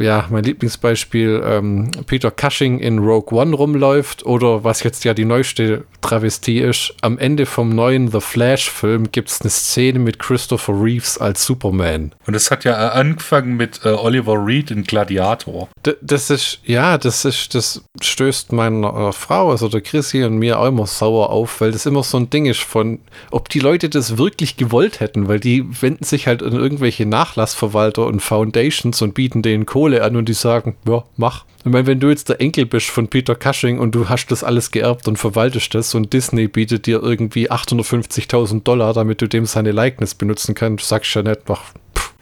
[0.00, 5.24] ja, mein Lieblingsbeispiel, ähm, Peter Cushing in Rogue One rumläuft oder was jetzt ja die
[5.24, 10.74] neueste Travestie ist, am Ende vom neuen The Flash-Film gibt es eine Szene mit Christopher
[10.82, 11.99] Reeves als Superman.
[12.26, 15.68] Und das hat ja angefangen mit äh, Oliver Reed in Gladiator.
[15.84, 20.38] D das ist, ja, das ist, das stößt meiner äh, Frau, also der Chrissy und
[20.38, 23.60] mir auch immer sauer auf, weil das immer so ein Ding ist von, ob die
[23.60, 29.00] Leute das wirklich gewollt hätten, weil die, wenden sich halt an irgendwelche Nachlassverwalter und Foundations
[29.02, 31.44] und bieten denen Kohle an und die sagen, ja, mach.
[31.62, 34.42] Ich meine, wenn du jetzt der Enkel bist von Peter Cushing und du hast das
[34.42, 39.44] alles geerbt und verwaltest das und Disney bietet dir irgendwie 850.000 Dollar, damit du dem
[39.44, 41.64] seine Likeness benutzen kannst, sagst du ja nicht, mach.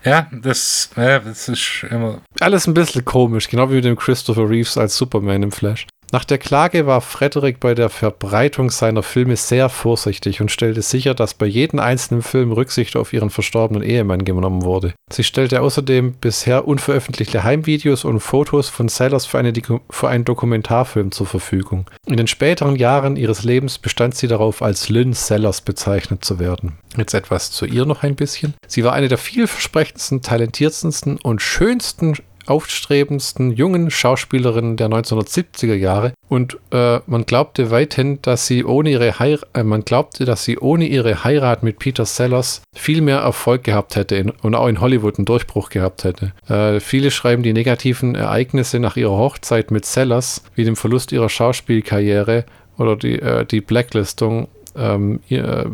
[0.05, 2.23] Ja, das, ja, das ist immer.
[2.41, 5.87] Alles ein bisschen komisch, genau wie mit dem Christopher Reeves als Superman im Flash.
[6.11, 11.15] Nach der Klage war Frederick bei der Verbreitung seiner Filme sehr vorsichtig und stellte sicher,
[11.15, 14.95] dass bei jedem einzelnen Film Rücksicht auf ihren verstorbenen Ehemann genommen wurde.
[15.13, 19.53] Sie stellte außerdem bisher unveröffentlichte Heimvideos und Fotos von Sellers für, eine,
[19.91, 21.85] für einen Dokumentarfilm zur Verfügung.
[22.07, 26.79] In den späteren Jahren ihres Lebens bestand sie darauf, als Lynn Sellers bezeichnet zu werden.
[26.97, 28.55] Jetzt etwas zu ihr noch ein bisschen.
[28.67, 32.15] Sie war eine der vielversprechendsten, talentiertesten und schönsten
[32.49, 39.19] aufstrebendsten jungen Schauspielerinnen der 1970er Jahre und äh, man glaubte weithin, dass sie ohne ihre
[39.19, 43.65] Heir äh, man glaubte, dass sie ohne ihre Heirat mit Peter Sellers viel mehr Erfolg
[43.65, 46.33] gehabt hätte in, und auch in Hollywood einen Durchbruch gehabt hätte.
[46.49, 51.29] Äh, viele schreiben die negativen Ereignisse nach ihrer Hochzeit mit Sellers, wie dem Verlust ihrer
[51.29, 52.45] Schauspielkarriere
[52.79, 55.65] oder die, äh, die Blacklistung ähm, äh,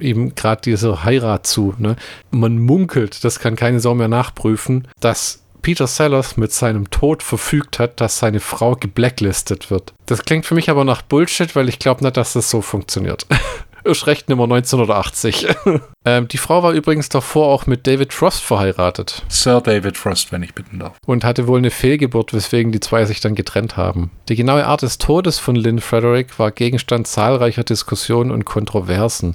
[0.00, 1.74] eben gerade diese Heirat zu.
[1.78, 1.96] Ne?
[2.30, 7.78] Man munkelt, das kann keine Sau mehr nachprüfen, dass Peter Sellers mit seinem Tod verfügt
[7.78, 9.94] hat, dass seine Frau geblacklistet wird.
[10.06, 13.26] Das klingt für mich aber nach Bullshit, weil ich glaube nicht, dass das so funktioniert.
[13.84, 15.48] Ist recht Nummer 1980.
[16.04, 19.24] ähm, die Frau war übrigens davor auch mit David Frost verheiratet.
[19.28, 20.96] Sir David Frost, wenn ich bitten darf.
[21.04, 24.12] Und hatte wohl eine Fehlgeburt, weswegen die zwei sich dann getrennt haben.
[24.28, 29.34] Die genaue Art des Todes von Lynn Frederick war Gegenstand zahlreicher Diskussionen und Kontroversen.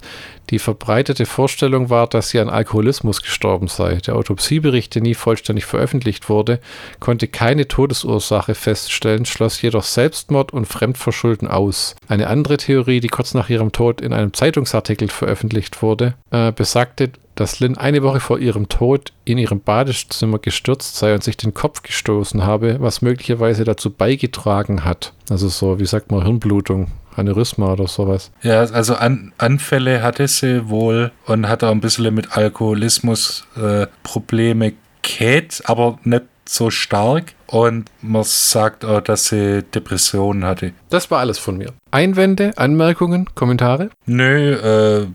[0.50, 3.96] Die verbreitete Vorstellung war, dass sie an Alkoholismus gestorben sei.
[3.96, 6.60] Der Autopsiebericht, der nie vollständig veröffentlicht wurde,
[7.00, 11.96] konnte keine Todesursache feststellen, schloss jedoch Selbstmord und Fremdverschulden aus.
[12.08, 17.12] Eine andere Theorie, die kurz nach ihrem Tod in einem Zeitungsartikel veröffentlicht wurde, äh, besagte,
[17.36, 21.54] dass Lynn eine Woche vor ihrem Tod in ihrem Badezimmer gestürzt sei und sich den
[21.54, 25.14] Kopf gestoßen habe, was möglicherweise dazu beigetragen hat.
[25.30, 26.88] Also so, wie sagt man, Hirnblutung,
[27.18, 28.32] Aneurysma oder sowas.
[28.42, 33.88] Ja, also An Anfälle hatte sie wohl und hat auch ein bisschen mit Alkoholismus äh,
[34.04, 37.34] Probleme gehabt, aber nicht so stark.
[37.48, 40.74] Und man sagt auch, dass sie Depressionen hatte.
[40.90, 41.74] Das war alles von mir.
[41.92, 43.90] Einwände, Anmerkungen, Kommentare?
[44.06, 45.08] Nö, äh,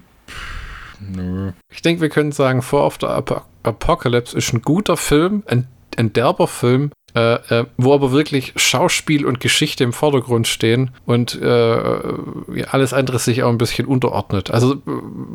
[1.01, 1.53] nö.
[1.71, 5.69] Ich denke, wir können sagen, For of the Ap Apocalypse ist ein guter Film, ein,
[5.97, 11.41] ein derber Film, äh, äh, wo aber wirklich Schauspiel und Geschichte im Vordergrund stehen und
[11.41, 14.51] äh, alles andere sich auch ein bisschen unterordnet.
[14.51, 14.79] Also äh,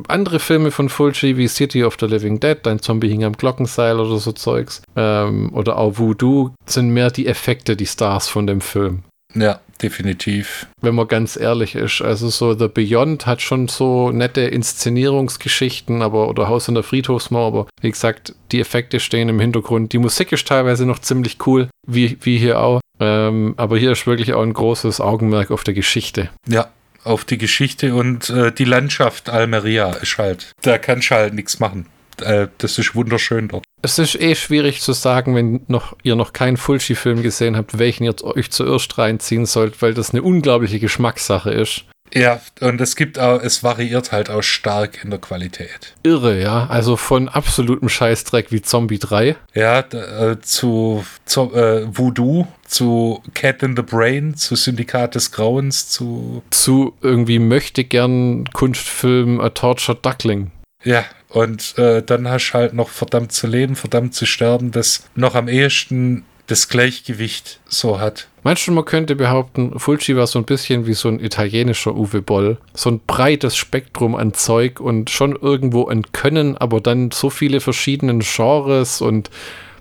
[0.08, 4.00] andere Filme von Fulci wie City of the Living Dead, Dein Zombie hing am Glockenseil
[4.00, 8.62] oder so Zeugs, ähm, oder auch Voodoo, sind mehr die Effekte, die Stars von dem
[8.62, 9.04] Film.
[9.36, 10.68] Ja, definitiv.
[10.82, 12.02] Wenn man ganz ehrlich ist.
[12.02, 17.48] Also so The Beyond hat schon so nette Inszenierungsgeschichten, aber oder Haus in der Friedhofsmauer,
[17.48, 19.94] aber wie gesagt, die Effekte stehen im Hintergrund.
[19.94, 22.82] Die Musik ist teilweise noch ziemlich cool, wie, wie hier auch.
[23.00, 26.30] Ähm, aber hier ist wirklich auch ein großes Augenmerk auf der Geschichte.
[26.48, 26.70] Ja,
[27.04, 31.60] auf die Geschichte und äh, die Landschaft Almeria ist halt, da kannst du halt nichts
[31.60, 31.86] machen.
[32.22, 33.64] Äh, das ist wunderschön dort.
[33.82, 38.04] Es ist eh schwierig zu sagen, wenn noch, ihr noch keinen Fulci-Film gesehen habt, welchen
[38.04, 41.86] ihr euch zuerst reinziehen sollt, weil das eine unglaubliche Geschmackssache ist.
[42.14, 45.94] Ja, und es gibt auch, es variiert halt auch stark in der Qualität.
[46.04, 46.68] Irre, ja.
[46.68, 49.36] Also von absolutem Scheißdreck wie Zombie 3.
[49.54, 55.90] Ja, äh, zu, zu äh, Voodoo, zu Cat in the Brain, zu Syndikat des Grauens,
[55.90, 56.44] zu.
[56.50, 60.52] Zu irgendwie möchte gern Kunstfilm A Tortured Duckling.
[60.84, 65.08] Ja, und äh, dann hast du halt noch verdammt zu leben, verdammt zu sterben, das
[65.16, 68.30] noch am ehesten das Gleichgewicht so hat.
[68.44, 72.22] Meinst du, man könnte behaupten, Fulci war so ein bisschen wie so ein italienischer Uwe
[72.22, 72.58] Boll?
[72.74, 77.60] So ein breites Spektrum an Zeug und schon irgendwo ein Können, aber dann so viele
[77.60, 79.30] verschiedene Genres und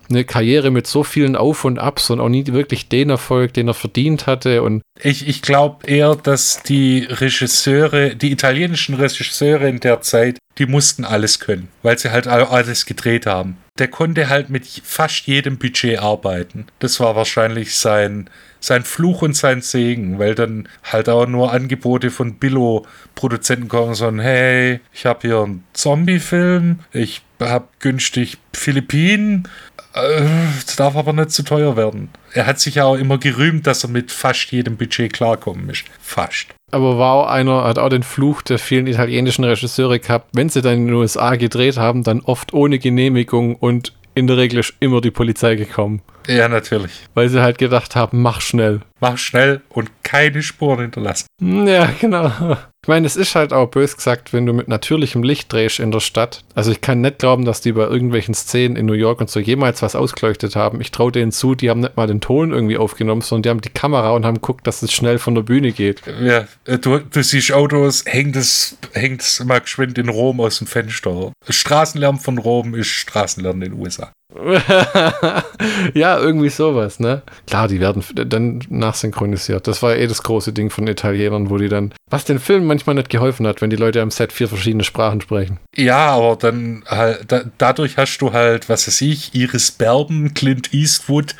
[0.08, 3.68] eine Karriere mit so vielen Auf und Abs und auch nie wirklich den Erfolg, den
[3.68, 4.62] er verdient hatte.
[4.62, 10.66] Und ich ich glaube eher, dass die Regisseure, die italienischen Regisseure in der Zeit, die
[10.66, 13.58] mussten alles können, weil sie halt alles gedreht haben.
[13.78, 16.66] Der konnte halt mit fast jedem Budget arbeiten.
[16.78, 22.10] Das war wahrscheinlich sein, sein Fluch und sein Segen, weil dann halt auch nur Angebote
[22.10, 29.48] von Billo-Produzenten kommen, so hey, ich habe hier einen Zombie-Film, ich habe günstig Philippinen,
[29.96, 32.10] es darf aber nicht zu teuer werden.
[32.32, 35.84] Er hat sich ja auch immer gerühmt, dass er mit fast jedem Budget klarkommen ist.
[36.00, 36.48] Fast.
[36.72, 40.62] Aber war auch einer, hat auch den Fluch der vielen italienischen Regisseure gehabt, wenn sie
[40.62, 44.74] dann in den USA gedreht haben, dann oft ohne Genehmigung und in der Regel ist
[44.80, 46.02] immer die Polizei gekommen.
[46.26, 46.92] Ja, natürlich.
[47.14, 48.80] Weil sie halt gedacht haben, mach schnell.
[49.06, 51.28] Mach schnell und keine Spuren hinterlassen.
[51.40, 52.56] Ja, genau.
[52.82, 55.92] Ich meine, es ist halt auch bös gesagt, wenn du mit natürlichem Licht drehst in
[55.92, 56.42] der Stadt.
[56.56, 59.38] Also ich kann nicht glauben, dass die bei irgendwelchen Szenen in New York und so
[59.38, 60.80] jemals was ausgeleuchtet haben.
[60.80, 63.60] Ich traue denen zu, die haben nicht mal den Ton irgendwie aufgenommen, sondern die haben
[63.60, 66.02] die Kamera und haben geguckt, dass es schnell von der Bühne geht.
[66.20, 70.58] Ja, äh, du, du siehst Autos, hängt es, hängt es mal geschwind in Rom aus
[70.58, 71.32] dem Fenster.
[71.48, 74.10] Straßenlärm von Rom ist Straßenlärm in den USA.
[75.94, 77.22] ja, irgendwie sowas, ne?
[77.46, 78.60] Klar, die werden dann
[78.96, 79.66] nachsynchronisiert.
[79.66, 82.94] Das war eh das große Ding von Italienern, wo die dann, was den Film manchmal
[82.94, 85.58] nicht geholfen hat, wenn die Leute am Set vier verschiedene Sprachen sprechen.
[85.74, 90.72] Ja, aber dann halt, da, dadurch hast du halt, was weiß ich, Iris Berben, Clint
[90.72, 91.34] Eastwood,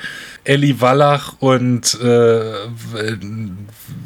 [0.45, 2.53] Ellie Wallach und äh,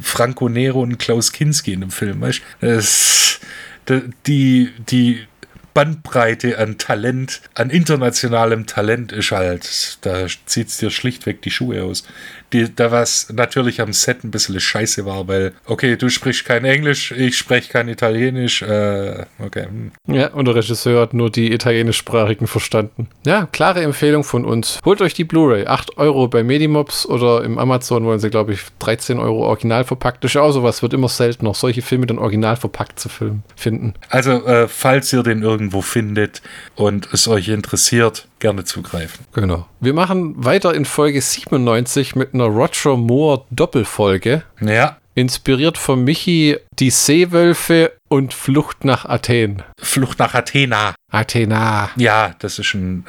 [0.02, 4.02] Franco Nero und Klaus Kinski in dem Film, weißt du?
[4.26, 5.26] Die, die
[5.74, 11.82] Bandbreite an Talent, an internationalem Talent ist halt, da zieht es dir schlichtweg die Schuhe
[11.84, 12.04] aus.
[12.52, 16.64] Die, da was natürlich am Set ein bisschen scheiße war, weil, okay, du sprichst kein
[16.64, 19.66] Englisch, ich spreche kein Italienisch, äh, okay.
[19.66, 19.92] Hm.
[20.08, 23.08] Ja, und der Regisseur hat nur die italienischsprachigen verstanden.
[23.24, 24.80] Ja, klare Empfehlung von uns.
[24.84, 28.60] Holt euch die Blu-ray, 8 Euro bei Medimobs oder im Amazon wollen sie, glaube ich,
[28.80, 30.24] 13 Euro original verpackt.
[30.24, 33.94] Das ist auch sowas, wird immer seltener, solche Filme dann original verpackt zu filmen, finden.
[34.08, 36.40] Also, äh, falls ihr den irgendwo findet
[36.74, 39.26] und es euch interessiert, gerne zugreifen.
[39.34, 39.66] Genau.
[39.78, 44.42] Wir machen weiter in Folge 97 mit einer Roger Moore Doppelfolge.
[44.60, 44.96] Ja.
[45.14, 49.62] Inspiriert von Michi die Seewölfe und Flucht nach Athen.
[49.78, 50.94] Flucht nach Athena.
[51.10, 51.90] Athena.
[51.96, 53.04] Ja, das ist ein,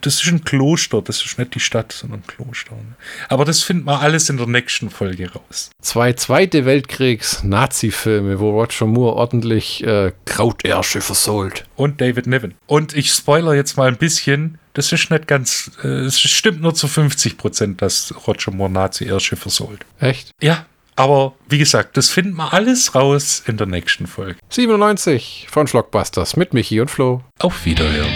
[0.00, 1.02] das ist ein Kloster.
[1.02, 2.76] Das ist nicht die Stadt, sondern ein Kloster.
[3.28, 5.70] Aber das finden wir alles in der nächsten Folge raus.
[5.82, 11.64] Zwei Zweite Weltkriegs-Nazi-Filme, wo Roger Moore ordentlich äh, Krautärsche versohlt.
[11.76, 12.54] Und David Niven.
[12.66, 14.58] Und ich spoiler jetzt mal ein bisschen.
[14.72, 19.36] Das ist nicht ganz, äh, es stimmt nur zu 50 Prozent, dass Roger Moore Nazi-Ärsche
[19.36, 19.84] versohlt.
[20.00, 20.30] Echt?
[20.40, 20.66] Ja,
[20.96, 24.36] aber wie gesagt, das finden wir alles raus in der nächsten Folge.
[24.50, 27.22] 97 von Schlockbusters mit Michi und Flo.
[27.38, 28.12] Auf Wiederhören.